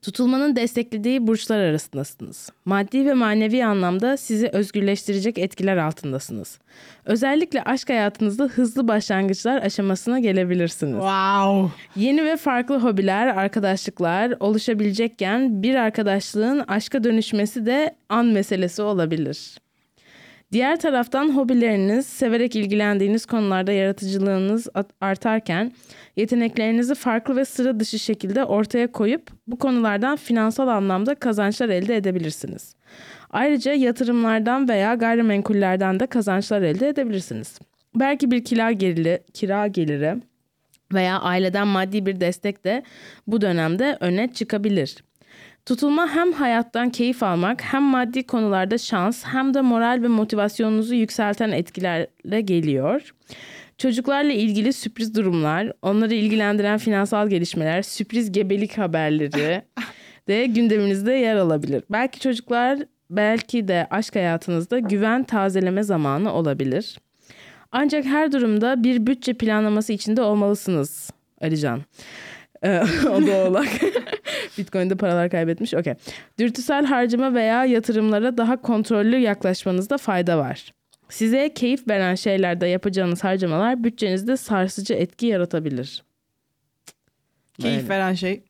[0.06, 2.50] Tutulmanın desteklediği burçlar arasındasınız.
[2.66, 6.60] Maddi ve manevi anlamda sizi özgürleştirecek etkiler altındasınız.
[7.06, 10.94] Özellikle aşk hayatınızda hızlı başlangıçlar aşamasına gelebilirsiniz.
[10.94, 11.72] Wow.
[11.96, 19.58] Yeni ve farklı hobiler, arkadaşlıklar oluşabilecekken bir arkadaşlığın aşka dönüşmesi de an meselesi olabilir.
[20.52, 25.72] Diğer taraftan hobileriniz, severek ilgilendiğiniz konularda yaratıcılığınız at- artarken
[26.16, 32.76] yeteneklerinizi farklı ve sıra dışı şekilde ortaya koyup bu konulardan finansal anlamda kazançlar elde edebilirsiniz.
[33.30, 37.60] Ayrıca yatırımlardan veya gayrimenkullerden de kazançlar elde edebilirsiniz.
[37.96, 40.16] Belki bir kira geliri, kira geliri
[40.94, 42.84] veya aileden maddi bir destek de
[43.28, 45.04] bu dönemde öne çıkabilir.
[45.66, 51.52] Tutulma hem hayattan keyif almak hem maddi konularda şans hem de moral ve motivasyonunuzu yükselten
[51.52, 53.14] etkilerle geliyor.
[53.78, 59.62] Çocuklarla ilgili sürpriz durumlar, onları ilgilendiren finansal gelişmeler, sürpriz gebelik haberleri
[60.28, 61.84] de gündeminizde yer alabilir.
[61.90, 67.00] Belki çocuklar belki de aşk hayatınızda güven tazeleme zamanı olabilir.
[67.72, 71.10] Ancak her durumda bir bütçe planlaması içinde olmalısınız
[71.42, 71.82] Alican.
[72.66, 73.68] Ee, o da oğlak.
[74.58, 75.74] Bitcoin'de paralar kaybetmiş.
[75.74, 75.94] Okey.
[76.40, 80.74] Dürtüsel harcama veya yatırımlara daha kontrollü yaklaşmanızda fayda var.
[81.10, 86.04] Size keyif veren şeylerde yapacağınız harcamalar bütçenizde sarsıcı etki yaratabilir.
[87.60, 87.90] Keyif Böyle.
[87.90, 88.44] veren şey.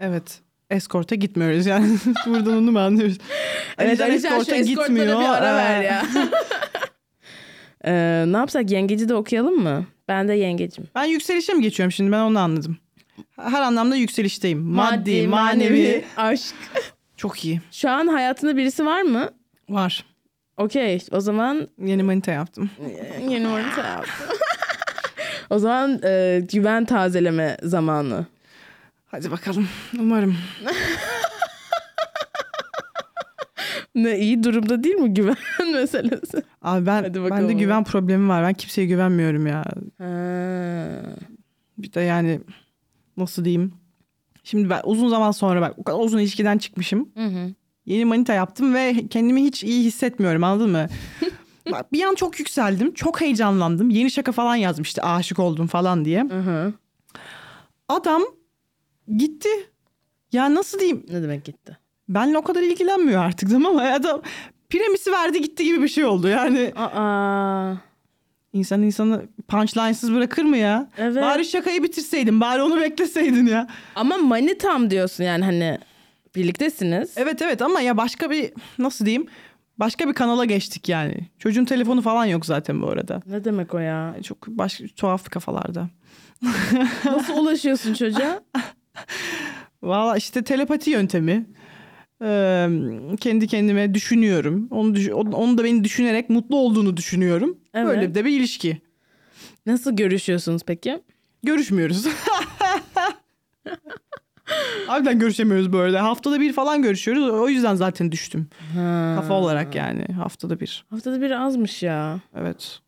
[0.00, 0.40] Evet.
[0.70, 1.96] Eskorta gitmiyoruz yani.
[2.26, 3.18] Buradan onu mu anlıyoruz?
[3.78, 6.06] Evet Alican şu eskortlara bir ara ver ya.
[7.84, 9.86] Ee, ne yapsak yengeci de okuyalım mı?
[10.08, 10.84] Ben de yengecim.
[10.94, 12.78] Ben yükselişe mi geçiyorum şimdi ben onu anladım.
[13.36, 14.58] Her anlamda yükselişteyim.
[14.60, 16.04] Maddi, manevi.
[16.16, 16.54] aşk.
[17.16, 17.60] Çok iyi.
[17.70, 19.28] Şu an hayatında birisi var mı?
[19.68, 20.04] Var.
[20.56, 22.70] Okey o zaman Yeni manita yaptım.
[23.28, 24.36] yeni manita yaptım.
[25.50, 28.26] o zaman e, güven tazeleme zamanı.
[29.06, 29.68] Hadi bakalım.
[29.98, 30.36] Umarım.
[33.94, 35.36] Ne iyi durumda değil mi güven
[35.72, 36.42] meselesi?
[36.62, 38.42] Abi ben bende güven problemi var.
[38.42, 39.64] Ben kimseye güvenmiyorum ya.
[39.98, 40.84] Ha.
[41.78, 42.40] Bir de yani
[43.16, 43.72] nasıl diyeyim?
[44.44, 47.08] Şimdi ben uzun zaman sonra bak o kadar uzun ilişkiden çıkmışım.
[47.16, 47.54] Hı hı.
[47.86, 50.86] Yeni manita yaptım ve kendimi hiç iyi hissetmiyorum anladın mı?
[51.72, 52.94] Bak, bir an çok yükseldim.
[52.94, 53.90] Çok heyecanlandım.
[53.90, 56.22] Yeni şaka falan yazdım işte aşık oldum falan diye.
[56.22, 56.72] Hı hı.
[57.88, 58.22] Adam
[59.16, 59.48] gitti.
[60.32, 61.06] Ya nasıl diyeyim?
[61.10, 61.78] Ne demek gitti?
[62.08, 63.92] Benle o kadar ilgilenmiyor artık tamam mı?
[63.92, 64.22] Adam
[64.70, 66.28] premisi verdi gitti gibi bir şey oldu.
[66.28, 67.74] Yani Aa.
[68.56, 70.88] İnsan insanı punchline'sız bırakır mı ya?
[70.98, 71.22] Evet.
[71.22, 72.40] Bari şakayı bitirseydin.
[72.40, 73.68] Bari onu bekleseydin ya.
[73.94, 75.78] Ama manitam diyorsun yani hani
[76.34, 77.12] birliktesiniz.
[77.16, 79.26] Evet evet ama ya başka bir nasıl diyeyim?
[79.78, 81.14] Başka bir kanala geçtik yani.
[81.38, 83.22] Çocuğun telefonu falan yok zaten bu arada.
[83.26, 84.14] Ne demek o ya?
[84.22, 85.88] Çok baş, tuhaf kafalarda.
[87.04, 88.40] Nasıl ulaşıyorsun çocuğa?
[89.82, 91.46] Valla işte telepati yöntemi.
[92.22, 92.68] Ee,
[93.20, 94.68] kendi kendime düşünüyorum.
[94.70, 97.58] Onu, düş- onu da beni düşünerek mutlu olduğunu düşünüyorum.
[97.74, 97.86] Evet.
[97.86, 98.80] Böyle de bir ilişki.
[99.66, 101.02] Nasıl görüşüyorsunuz peki?
[101.42, 102.06] Görüşmüyoruz.
[104.86, 105.98] Harbiden görüşemiyoruz böyle.
[105.98, 107.28] Haftada bir falan görüşüyoruz.
[107.28, 108.48] O yüzden zaten düştüm.
[108.74, 109.16] Ha.
[109.20, 110.84] Kafa olarak yani haftada bir.
[110.90, 112.20] Haftada bir azmış ya.
[112.36, 112.80] Evet.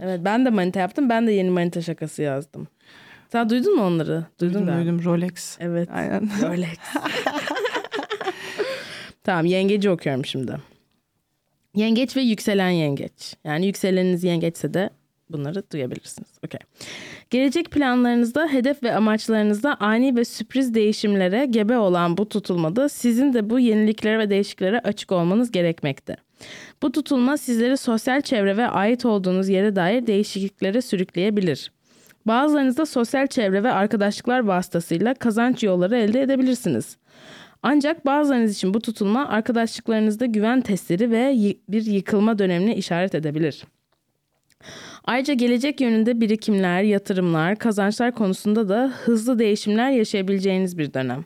[0.00, 1.08] Evet ben de manita yaptım.
[1.08, 2.68] Ben de yeni manita şakası yazdım.
[3.32, 4.24] Sen duydun mu onları?
[4.40, 5.56] Duydun Duydum, duydum Rolex.
[5.60, 5.88] Evet.
[5.92, 6.30] Aynen.
[6.42, 6.68] Rolex.
[9.26, 10.56] tamam yengeci okuyorum şimdi.
[11.74, 13.34] Yengeç ve yükselen yengeç.
[13.44, 14.90] Yani yükseleniniz yengeçse de
[15.30, 16.28] bunları duyabilirsiniz.
[16.44, 16.60] Okey.
[17.30, 23.50] Gelecek planlarınızda, hedef ve amaçlarınızda ani ve sürpriz değişimlere gebe olan bu tutulmada sizin de
[23.50, 26.16] bu yeniliklere ve değişikliklere açık olmanız gerekmekte.
[26.82, 31.72] Bu tutulma sizleri sosyal çevre ve ait olduğunuz yere dair değişikliklere sürükleyebilir.
[32.26, 36.96] Bazılarınızda sosyal çevre ve arkadaşlıklar vasıtasıyla kazanç yolları elde edebilirsiniz.
[37.68, 41.36] Ancak bazılarınız için bu tutulma arkadaşlıklarınızda güven testleri ve
[41.68, 43.64] bir yıkılma dönemine işaret edebilir.
[45.04, 51.24] Ayrıca gelecek yönünde birikimler, yatırımlar, kazançlar konusunda da hızlı değişimler yaşayabileceğiniz bir dönem.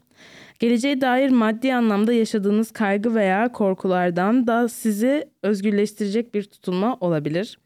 [0.59, 7.59] Geleceğe dair maddi anlamda yaşadığınız kaygı veya korkulardan da sizi özgürleştirecek bir tutulma olabilir.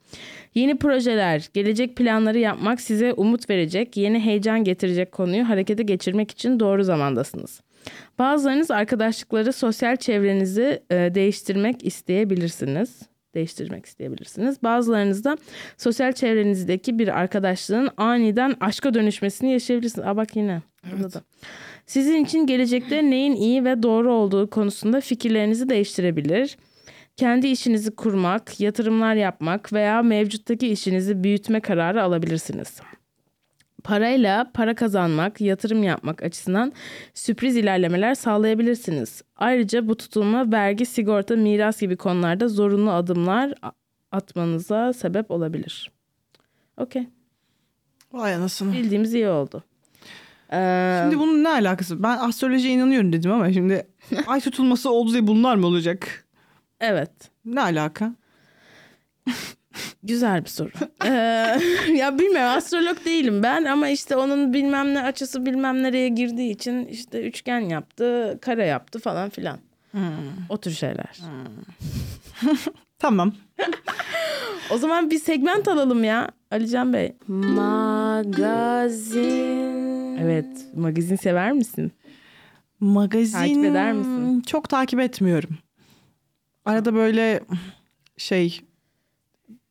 [0.55, 6.61] Yeni projeler, gelecek planları yapmak size umut verecek, yeni heyecan getirecek konuyu harekete geçirmek için
[6.61, 7.61] doğru zamandasınız.
[8.19, 13.03] Bazılarınız arkadaşlıkları, sosyal çevrenizi e, değiştirmek isteyebilirsiniz.
[13.35, 14.63] Değiştirmek isteyebilirsiniz.
[14.63, 15.37] Bazılarınız da
[15.79, 20.07] sosyal çevrenizdeki bir arkadaşlığın aniden aşka dönüşmesini yaşayabilirsiniz.
[20.07, 20.63] Aa bak yine.
[20.93, 21.23] Burada da.
[21.87, 26.57] Sizin için gelecekte neyin iyi ve doğru olduğu konusunda fikirlerinizi değiştirebilir.
[27.17, 32.81] Kendi işinizi kurmak, yatırımlar yapmak veya mevcuttaki işinizi büyütme kararı alabilirsiniz.
[33.85, 36.73] Parayla para kazanmak, yatırım yapmak açısından
[37.15, 39.23] sürpriz ilerlemeler sağlayabilirsiniz.
[39.37, 43.55] Ayrıca bu tutulma vergi, sigorta, miras gibi konularda zorunlu adımlar
[44.13, 45.91] atmanıza sebep olabilir.
[46.77, 47.09] Okey.
[48.13, 48.73] Vay anasını.
[48.73, 49.63] Bildiğimiz iyi oldu.
[50.53, 52.03] Ee, Şimdi bunun ne alakası?
[52.03, 53.87] Ben astrolojiye inanıyorum dedim ama şimdi
[54.27, 56.25] ay tutulması oldu diye bunlar mı olacak?
[56.81, 57.11] evet.
[57.45, 58.15] Ne alaka?
[60.03, 60.71] Güzel bir soru.
[61.05, 61.09] Ee,
[61.97, 66.87] ya bilmiyorum astrolog değilim ben ama işte onun bilmem ne açısı bilmem nereye girdiği için
[66.87, 69.59] işte üçgen yaptı, kare yaptı falan filan.
[70.49, 71.19] O tür şeyler.
[72.99, 73.33] Tamam.
[74.71, 77.17] O zaman bir segment alalım ya Alican Bey.
[78.95, 80.17] Magazin.
[80.17, 81.93] Evet, magazin sever misin?
[82.81, 84.41] Magazin Takip eder misin?
[84.41, 85.59] Çok takip etmiyorum.
[86.65, 87.41] Arada böyle
[88.17, 88.61] şey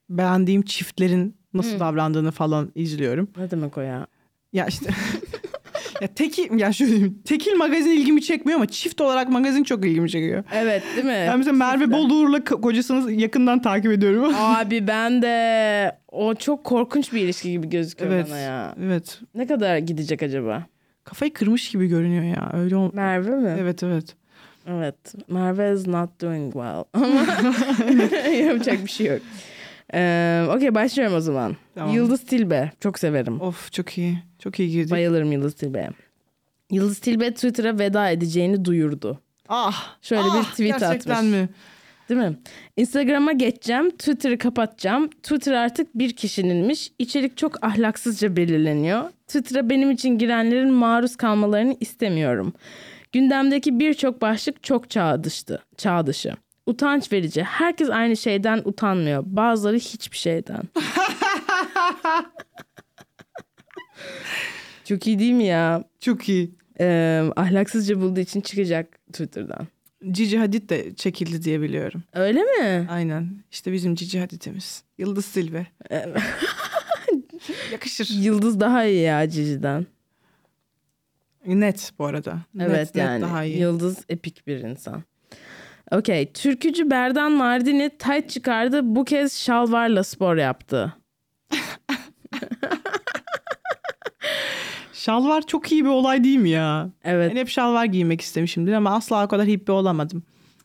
[0.09, 3.29] beğendiğim çiftlerin nasıl davrandığını falan izliyorum.
[3.37, 4.07] Ne demek o ya?
[4.53, 4.89] Ya işte
[6.01, 10.09] ya tekil ya şöyle diyeyim, tekil magazin ilgimi çekmiyor ama çift olarak magazin çok ilgimi
[10.09, 10.43] çekiyor.
[10.53, 11.25] Evet değil mi?
[11.29, 14.33] Ben mesela Merve Boluğur'la ko- kocasını yakından takip ediyorum.
[14.37, 18.27] Abi ben de o çok korkunç bir ilişki gibi gözüküyor evet.
[18.29, 18.75] bana ya.
[18.83, 19.19] Evet.
[19.35, 20.63] Ne kadar gidecek acaba?
[21.03, 22.51] Kafayı kırmış gibi görünüyor ya.
[22.53, 23.55] Öyle ol- Merve mi?
[23.59, 24.15] Evet evet.
[24.67, 24.95] Evet.
[25.27, 26.83] Merve is not doing well.
[26.93, 27.25] Ama
[28.31, 29.19] yapacak bir şey yok.
[29.93, 31.55] Ee, Okey başlıyorum o zaman.
[31.75, 31.95] Tamam.
[31.95, 32.71] Yıldız Tilbe.
[32.79, 33.41] Çok severim.
[33.41, 34.17] Of çok iyi.
[34.39, 34.91] Çok iyi girdik.
[34.91, 35.89] Bayılırım Yıldız Tilbe'ye.
[36.71, 39.19] Yıldız Tilbe Twitter'a veda edeceğini duyurdu.
[39.49, 39.97] ah.
[40.01, 41.31] Şöyle ah, bir tweet gerçekten atmış.
[41.31, 41.49] mi?
[42.09, 42.37] Değil mi?
[42.77, 43.89] Instagram'a geçeceğim.
[43.89, 45.07] Twitter'ı kapatacağım.
[45.07, 46.91] Twitter artık bir kişininmiş.
[46.99, 49.03] İçerik çok ahlaksızca belirleniyor.
[49.27, 52.53] Twitter'a benim için girenlerin maruz kalmalarını istemiyorum.
[53.11, 55.59] Gündemdeki birçok başlık çok çağ dışı.
[55.77, 56.33] Çağ dışı.
[56.65, 57.43] Utanç verici.
[57.43, 59.23] Herkes aynı şeyden utanmıyor.
[59.25, 60.63] Bazıları hiçbir şeyden.
[64.83, 65.83] çok iyi değil mi ya?
[65.99, 66.51] Çok iyi.
[66.79, 69.67] Ee, ahlaksızca bulduğu için çıkacak Twitter'dan.
[70.11, 72.03] Cici Hadid de çekildi diye biliyorum.
[72.13, 72.87] Öyle mi?
[72.89, 73.43] Aynen.
[73.51, 74.83] İşte bizim Cici Hadid'imiz.
[74.97, 75.67] Yıldız Silve.
[77.71, 78.09] Yakışır.
[78.13, 79.85] Yıldız daha iyi ya Cici'den.
[81.45, 82.33] Net bu arada.
[82.53, 83.57] Net, Evet net yani daha iyi.
[83.59, 85.03] Yıldız epik bir insan.
[85.93, 86.31] Okey.
[86.33, 88.79] Türkücü Berdan Mardini tight çıkardı.
[88.83, 90.93] Bu kez şalvarla spor yaptı.
[94.93, 96.89] Şalvar çok iyi bir olay değil mi ya?
[97.03, 97.31] Evet.
[97.31, 100.23] Ben hep şalvar giymek istemişimdir ama asla o kadar hippi olamadım.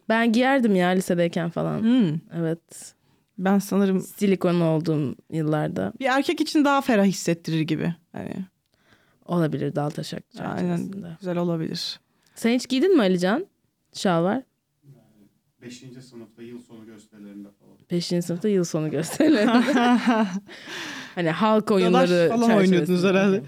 [0.09, 1.81] Ben giyerdim ya lisedeyken falan.
[1.81, 2.19] Hmm.
[2.37, 2.95] Evet.
[3.39, 5.93] Ben sanırım Silikon olduğum yıllarda.
[6.01, 7.95] bir erkek için daha ferah hissettirir gibi.
[8.13, 8.35] Hani
[9.27, 11.09] Olabilir Daltaşak aynen çerçevesinde.
[11.21, 12.01] güzel olabilir.
[12.35, 13.47] Sen hiç giydin mi Alican?
[13.95, 14.43] Şalvar.
[15.63, 17.77] Beşinci sınıfta yıl sonu gösterilerinde falan.
[17.91, 19.73] Beşinci sınıfta yıl sonu gösterilerinde.
[21.15, 23.43] hani halk oyunları Dadaş falan oynuyordunuz herhalde.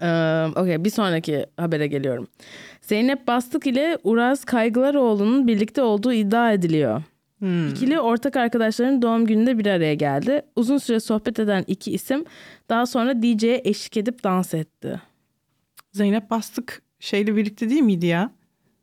[0.00, 2.28] Ee, Okey bir sonraki habere geliyorum.
[2.80, 7.02] Zeynep Bastık ile Uraz Kaygılaroğlu'nun birlikte olduğu iddia ediliyor.
[7.38, 7.68] Hmm.
[7.68, 10.42] İkili ortak arkadaşların doğum gününde bir araya geldi.
[10.56, 12.24] Uzun süre sohbet eden iki isim
[12.68, 15.00] daha sonra DJ'ye eşlik edip dans etti.
[15.92, 18.30] Zeynep Bastık şeyle birlikte değil miydi ya?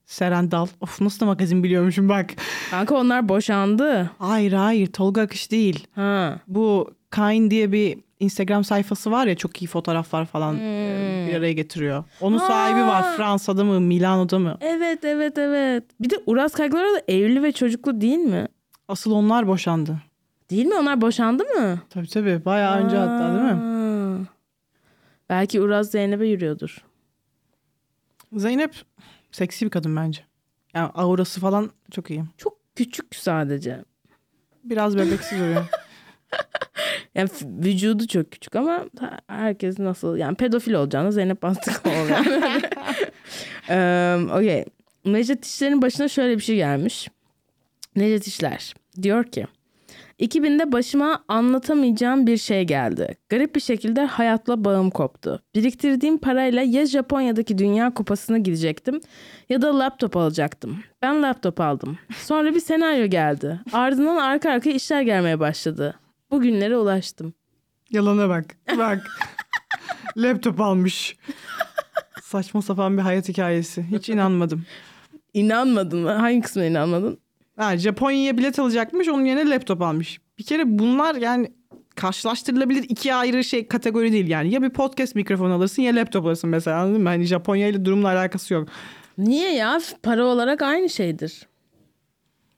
[0.05, 0.67] Seren Dal.
[0.81, 2.29] Of nasıl da magazin biliyormuşum bak.
[2.71, 4.11] Kanka onlar boşandı.
[4.19, 5.87] Hayır hayır Tolga Akış değil.
[5.95, 6.39] Ha.
[6.47, 11.53] Bu Kain diye bir Instagram sayfası var ya çok iyi fotoğraflar falan e, bir araya
[11.53, 12.03] getiriyor.
[12.21, 14.57] Onun sahibi var Fransa'da mı Milano'da mı?
[14.61, 15.83] Evet evet evet.
[15.99, 18.47] Bir de Uraz Kaygılaroğlu evli ve çocuklu değil mi?
[18.87, 19.97] Asıl onlar boşandı.
[20.49, 20.75] Değil mi?
[20.75, 21.79] Onlar boşandı mı?
[21.89, 23.61] Tabii tabii bayağı önce hatta değil mi?
[25.29, 26.83] Belki Uraz Zeynep'e yürüyordur.
[28.33, 28.75] Zeynep
[29.35, 30.21] seksi bir kadın bence.
[30.73, 32.23] Yani aurası falan çok iyi.
[32.37, 33.83] Çok küçük sadece.
[34.63, 35.65] Biraz bebeksiz duruyor.
[37.15, 38.85] Yani vücudu çok küçük ama
[39.27, 42.17] herkes nasıl yani pedofil olacağını Zeynep Bastık oluyor.
[43.69, 44.65] um, Okey.
[45.05, 47.09] Necdet İşler'in başına şöyle bir şey gelmiş.
[47.95, 49.47] Necdet İşler diyor ki
[50.19, 53.17] 2000'de başıma anlatamayacağım bir şey geldi.
[53.29, 55.41] Garip bir şekilde hayatla bağım koptu.
[55.55, 59.01] Biriktirdiğim parayla ya Japonya'daki Dünya Kupası'na gidecektim
[59.49, 60.79] ya da laptop alacaktım.
[61.01, 61.97] Ben laptop aldım.
[62.17, 63.59] Sonra bir senaryo geldi.
[63.73, 65.99] Ardından arka arkaya işler gelmeye başladı.
[66.31, 67.33] Bugünlere ulaştım.
[67.91, 68.45] Yalana bak.
[68.77, 69.07] Bak.
[70.17, 71.17] Laptop almış.
[72.23, 73.85] Saçma sapan bir hayat hikayesi.
[73.91, 74.65] Hiç inanmadım.
[75.33, 76.11] İnanmadın mı?
[76.11, 77.19] Hangi kısmına inanmadın?
[77.55, 80.19] Ha, Japonya'ya bilet alacakmış onun yerine laptop almış.
[80.37, 81.51] Bir kere bunlar yani
[81.95, 84.53] karşılaştırılabilir iki ayrı şey kategori değil yani.
[84.53, 87.09] Ya bir podcast mikrofon alırsın ya laptop alırsın mesela anladın mı?
[87.09, 88.69] Hani Japonya ile durumla alakası yok.
[89.17, 89.79] Niye ya?
[90.03, 91.47] Para olarak aynı şeydir.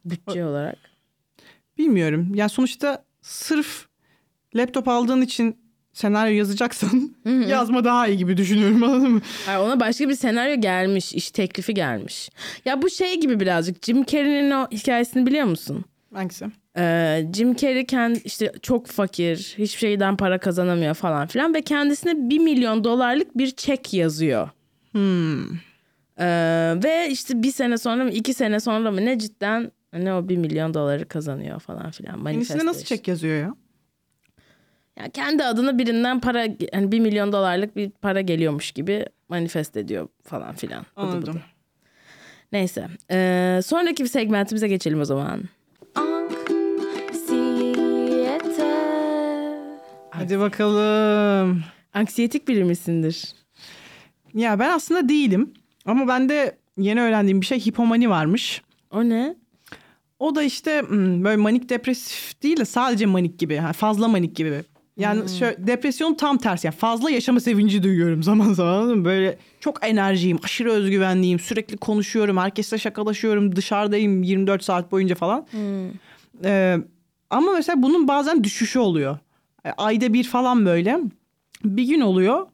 [0.06, 0.78] Bütçe olarak.
[1.78, 2.32] Bilmiyorum.
[2.36, 3.86] Yani sonuçta sırf
[4.56, 5.58] laptop aldığın için
[5.98, 7.16] senaryo yazacaksan
[7.48, 9.22] yazma daha iyi gibi düşünüyorum anladın mı?
[9.45, 11.14] Hayır, ona başka bir senaryo gelmiş.
[11.14, 12.30] iş teklifi gelmiş.
[12.66, 13.86] Ya bu şey gibi birazcık.
[13.86, 15.86] Jim Carrey'nin o hikayesini biliyor musun?
[16.14, 16.45] Hangisi?
[16.78, 22.30] Ee, Jim Carrey kendi işte çok fakir, hiçbir şeyden para kazanamıyor falan filan ve kendisine
[22.30, 24.50] 1 milyon dolarlık bir çek yazıyor.
[24.91, 25.45] Hmm.
[26.20, 30.30] Ee, ve işte bir sene sonra mı iki sene sonra mı ne cidden ne o
[30.30, 32.24] 1 milyon doları kazanıyor falan filan.
[32.24, 33.54] Kendisine nasıl çek yazıyor ya?
[34.98, 40.08] Yani kendi adına birinden para yani 1 milyon dolarlık bir para geliyormuş gibi manifest ediyor
[40.24, 40.86] falan filan.
[40.95, 41.34] Anladım.
[41.34, 41.41] bıdı.
[42.52, 42.88] Neyse.
[43.12, 45.41] Ee, sonraki bir segmentimize geçelim o zaman.
[50.10, 51.64] Hadi bakalım.
[51.93, 53.34] Anksiyetik biri misindir?
[54.34, 55.54] Ya ben aslında değilim.
[55.86, 58.62] Ama bende yeni öğrendiğim bir şey hipomani varmış.
[58.91, 59.36] O ne?
[60.20, 63.62] O da işte hmm, böyle manik depresif değil de sadece manik gibi.
[63.78, 64.64] Fazla manik gibi.
[64.98, 66.68] Yani şöyle, depresyon tam tersi.
[66.68, 69.06] Yani fazla yaşama sevinci duyuyorum zaman zaman.
[69.06, 71.39] Böyle çok enerjiyim, aşırı özgüvenliyim.
[71.39, 73.56] Sürekli konuşuyorum, herkesle şakalaşıyorum.
[73.56, 75.48] Dışarıdayım 24 saat boyunca falan.
[76.43, 76.78] Ee,
[77.30, 79.18] ama mesela bunun bazen düşüşü oluyor.
[79.66, 81.00] E, Ayda bir falan böyle.
[81.66, 82.48] Bir gün oluyor.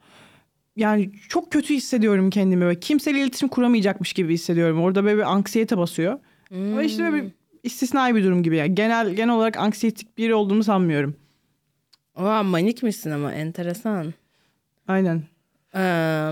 [0.76, 2.62] Yani çok kötü hissediyorum kendimi.
[2.62, 4.82] Böyle kimseyle iletişim kuramayacakmış gibi hissediyorum.
[4.82, 6.20] Orada böyle bir anksiyete basıyor.
[6.54, 7.32] Ama işte böyle bir
[7.64, 8.58] istisnai bir durum gibi.
[8.58, 11.16] Yani genel genel olarak anksiyetik biri olduğumu sanmıyorum.
[12.18, 14.14] Oha manik misin ama enteresan.
[14.88, 15.24] Aynen.
[15.76, 16.32] Ee,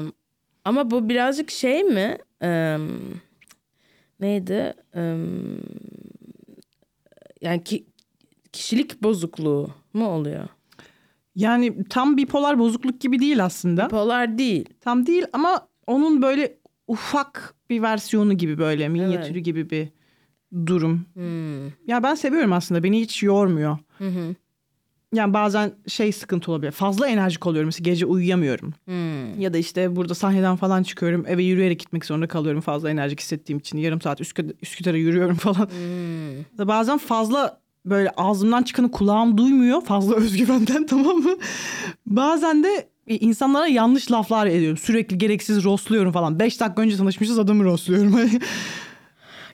[0.65, 2.17] ama bu birazcık şey mi?
[2.41, 2.77] Ee,
[4.19, 4.73] neydi?
[4.95, 5.15] Ee,
[7.41, 7.85] yani ki,
[8.51, 10.47] kişilik bozukluğu mu oluyor?
[11.35, 13.87] Yani tam bipolar bozukluk gibi değil aslında.
[13.87, 14.69] Polar değil.
[14.81, 16.57] Tam değil ama onun böyle
[16.87, 19.45] ufak bir versiyonu gibi böyle minyatürü Evet.
[19.45, 19.89] gibi bir
[20.65, 21.05] durum.
[21.13, 21.65] Hmm.
[21.87, 22.83] Ya ben seviyorum aslında.
[22.83, 23.77] Beni hiç yormuyor.
[23.97, 24.35] Hı hı.
[25.13, 26.71] Yani bazen şey sıkıntı olabilir.
[26.71, 27.67] Fazla enerjik oluyorum.
[27.67, 28.73] Mesela gece uyuyamıyorum.
[28.85, 29.39] Hmm.
[29.41, 31.25] Ya da işte burada sahneden falan çıkıyorum.
[31.27, 33.77] Eve yürüyerek gitmek zorunda kalıyorum fazla enerjik hissettiğim için.
[33.77, 35.69] Yarım saat Üsküdar, Üsküdar'a yürüyorum falan.
[35.69, 36.67] Hmm.
[36.67, 39.81] Bazen fazla böyle ağzımdan çıkanı kulağım duymuyor.
[39.81, 41.35] Fazla özgüvenden tamam mı?
[42.05, 44.77] Bazen de insanlara yanlış laflar ediyorum.
[44.77, 46.39] Sürekli gereksiz rostluyorum falan.
[46.39, 48.15] Beş dakika önce tanışmışız adamı rostluyorum.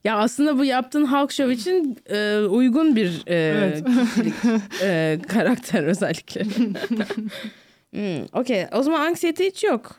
[0.08, 3.84] Ya aslında bu yaptığın halk show için e, uygun bir e, Evet.
[3.86, 4.34] kişilik,
[4.82, 6.44] e, karakter özellikle.
[7.94, 8.66] hmm, Okey.
[8.74, 9.96] O zaman anksiyete hiç yok.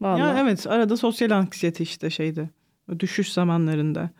[0.00, 0.20] Vallahi.
[0.20, 2.48] ya evet arada sosyal anksiyete işte şeyde.
[2.98, 4.10] Düşüş zamanlarında.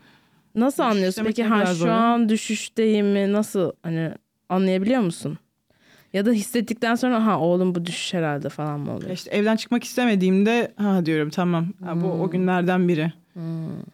[0.55, 1.25] Nasıl anlıyorsun?
[1.25, 1.95] demek Peki ha şu ya?
[1.95, 3.33] an düşüşteyim mi?
[3.33, 4.15] Nasıl hani
[4.49, 5.39] anlayabiliyor musun?
[6.13, 9.11] Ya da hissettikten sonra ha oğlum bu düşüş herhalde falan mı oluyor?
[9.11, 13.13] İşte evden çıkmak istemediğimde ha diyorum tamam ha, bu o günlerden biri.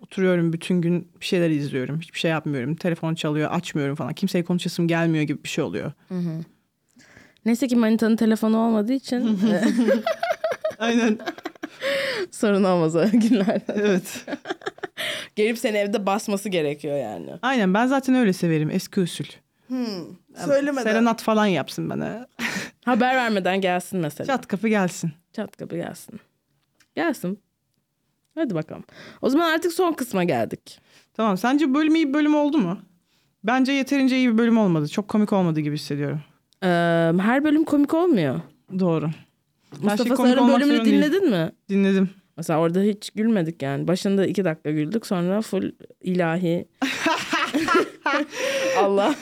[0.03, 2.01] Oturuyorum bütün gün bir şeyler izliyorum.
[2.01, 2.77] Hiçbir şey yapmıyorum.
[2.77, 4.15] Telefon çalıyor açmıyorum falan.
[4.15, 5.93] Kimseye konuşasım gelmiyor gibi bir şey oluyor.
[7.45, 9.65] Neyse ki manitanın telefonu olmadığı için e,
[10.79, 11.19] Aynen.
[12.31, 13.65] sorun olmaz o günlerde.
[13.75, 14.25] evet.
[15.37, 17.31] Gelip seni evde basması gerekiyor yani.
[17.43, 19.25] Aynen ben zaten öyle severim eski usul.
[20.45, 20.83] Söylemeden.
[20.83, 22.27] Serenat falan yapsın bana.
[22.85, 24.27] Haber vermeden gelsin mesela.
[24.27, 25.13] Çat, Çat kapı gelsin.
[25.59, 26.21] kapı gelsin.
[26.95, 27.39] Gelsin.
[28.37, 28.85] Hadi bakalım.
[29.23, 30.81] O zaman artık son kısma geldik.
[31.15, 32.79] Tamam sence bölüm iyi bir bölüm oldu mu?
[33.45, 34.89] Bence yeterince iyi bir bölüm olmadı.
[34.89, 36.21] Çok komik olmadı gibi hissediyorum.
[36.63, 36.67] Ee,
[37.23, 38.41] her bölüm komik olmuyor.
[38.79, 39.07] Doğru.
[39.07, 40.97] Her şey Mustafa Sarı'nın olmak bölümünü değil.
[40.97, 41.53] dinledin mi?
[41.69, 42.11] Dinledim.
[42.37, 43.89] Mesela orada hiç gülmedik yani.
[43.89, 46.69] Başında iki dakika güldük sonra full ilahi.
[48.79, 49.15] Allah.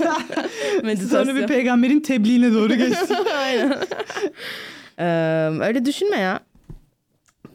[0.83, 1.25] Meditasyon.
[1.25, 3.15] Sonra bir peygamberin tebliğine doğru geçti.
[3.37, 3.79] Aynen.
[4.99, 6.41] Ee, öyle düşünme ya.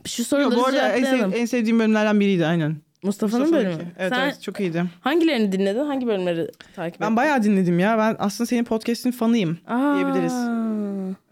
[0.10, 2.76] Şu soruları bu arada en, sev- en sevdiğim bölümlerden biriydi aynen.
[3.04, 3.78] Mustafa'nın Mustafa'nınki.
[3.80, 3.92] bölümü.
[3.98, 4.84] Evet, Sen evet çok iyiydi.
[5.02, 5.80] hangilerini dinledin?
[5.86, 7.06] Hangi bölümleri takip ettin?
[7.08, 7.98] Ben bayağı dinledim ya.
[7.98, 9.58] Ben aslında senin podcast'in fanıyım.
[9.68, 9.96] Aa.
[9.96, 10.34] diyebiliriz.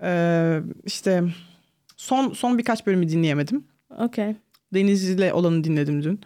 [0.02, 1.24] Ee, işte
[1.98, 3.64] son son birkaç bölümü dinleyemedim.
[3.98, 4.36] Okey.
[4.74, 6.22] Deniz'le olanı dinledim dün.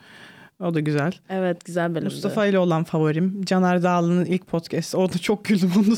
[0.59, 1.11] O da güzel.
[1.29, 2.05] Evet güzel bölümdü.
[2.13, 3.41] Mustafa ile olan favorim.
[3.45, 4.95] Caner Dağlı'nın ilk podcast.
[4.95, 5.97] Orada çok güldüm onun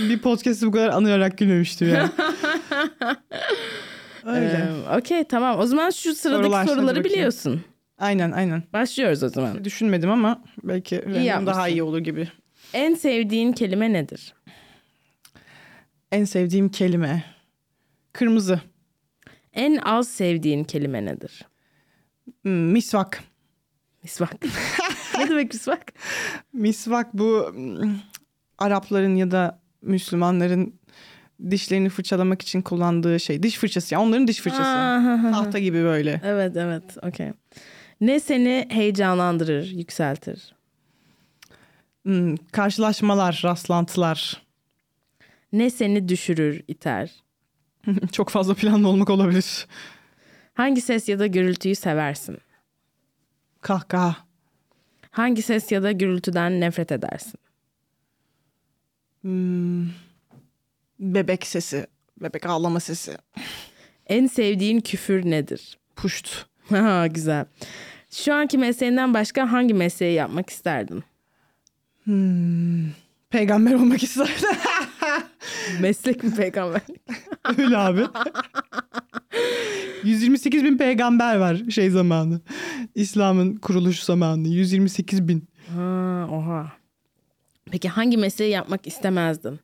[0.10, 2.08] Bir podcast'ı bu kadar anıyarak gülmemiştim yani.
[4.26, 4.68] Öyle.
[4.90, 5.58] Ee, Okey tamam.
[5.58, 7.64] O zaman şu sıradaki Sorular, soruları biliyorsun.
[7.98, 8.62] Aynen aynen.
[8.72, 9.64] Başlıyoruz o zaman.
[9.64, 11.46] Düşünmedim ama belki yapmışsın.
[11.46, 12.28] daha iyi olur gibi.
[12.72, 14.34] En sevdiğin kelime nedir?
[16.12, 17.24] En sevdiğim kelime.
[18.12, 18.60] Kırmızı.
[19.52, 21.46] En az sevdiğin kelime nedir?
[22.42, 23.22] Hmm, misvak.
[24.02, 24.34] Misvak.
[25.18, 25.92] ne demek misvak?
[26.52, 27.96] Misvak bu hmm,
[28.58, 30.80] Arapların ya da Müslümanların
[31.50, 33.42] dişlerini fırçalamak için kullandığı şey.
[33.42, 33.94] Diş fırçası.
[33.94, 34.78] ya onların diş fırçası.
[35.32, 36.20] Tahta gibi böyle.
[36.24, 37.32] evet evet okey.
[38.00, 40.54] Ne seni heyecanlandırır, yükseltir?
[42.02, 44.42] Hmm, karşılaşmalar, rastlantılar.
[45.52, 47.10] Ne seni düşürür, iter?
[48.12, 49.66] Çok fazla planlı olmak olabilir.
[50.54, 52.38] Hangi ses ya da gürültüyü seversin?
[53.60, 54.16] Kahkaha.
[55.10, 57.40] Hangi ses ya da gürültüden nefret edersin?
[59.22, 59.86] Hmm,
[61.00, 61.86] bebek sesi.
[62.22, 63.16] Bebek ağlama sesi.
[64.06, 65.78] En sevdiğin küfür nedir?
[65.96, 66.46] Puşt.
[66.68, 67.44] Ha güzel.
[68.10, 71.04] Şu anki mesleğinden başka hangi mesleği yapmak isterdin?
[72.04, 72.90] Hmm,
[73.30, 74.34] peygamber olmak isterdim.
[75.80, 76.80] Meslek mi peygamber?
[77.58, 78.04] Öyle abi.
[80.04, 82.40] 128 bin peygamber var şey zamanı.
[82.94, 84.48] İslam'ın kuruluş zamanı.
[84.48, 85.48] 128 bin.
[85.74, 86.72] Ha, oha.
[87.70, 89.60] Peki hangi mesleği yapmak istemezdin?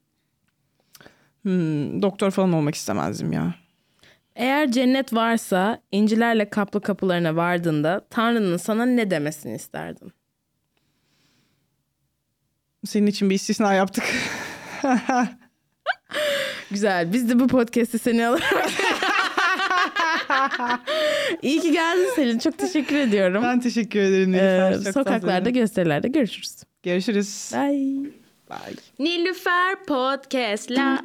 [1.42, 3.54] Hmm, doktor falan olmak istemezdim ya.
[4.36, 10.12] Eğer cennet varsa incilerle kaplı kapılarına vardığında Tanrı'nın sana ne demesini isterdin?
[12.84, 14.04] Senin için bir istisna yaptık.
[16.70, 17.12] Güzel.
[17.12, 18.70] Biz de bu podcast'i seni alarak...
[21.42, 22.38] İyi ki geldin Selin.
[22.38, 23.42] Çok teşekkür ediyorum.
[23.42, 24.34] ben teşekkür ederim.
[24.34, 24.72] Ee.
[24.84, 25.50] Çok sokaklarda, tatlı.
[25.50, 26.56] gösterilerde görüşürüz.
[26.82, 27.50] Görüşürüz.
[27.54, 28.10] Bye.
[28.50, 28.76] Bye.
[28.98, 31.04] Nilüfer Podcast la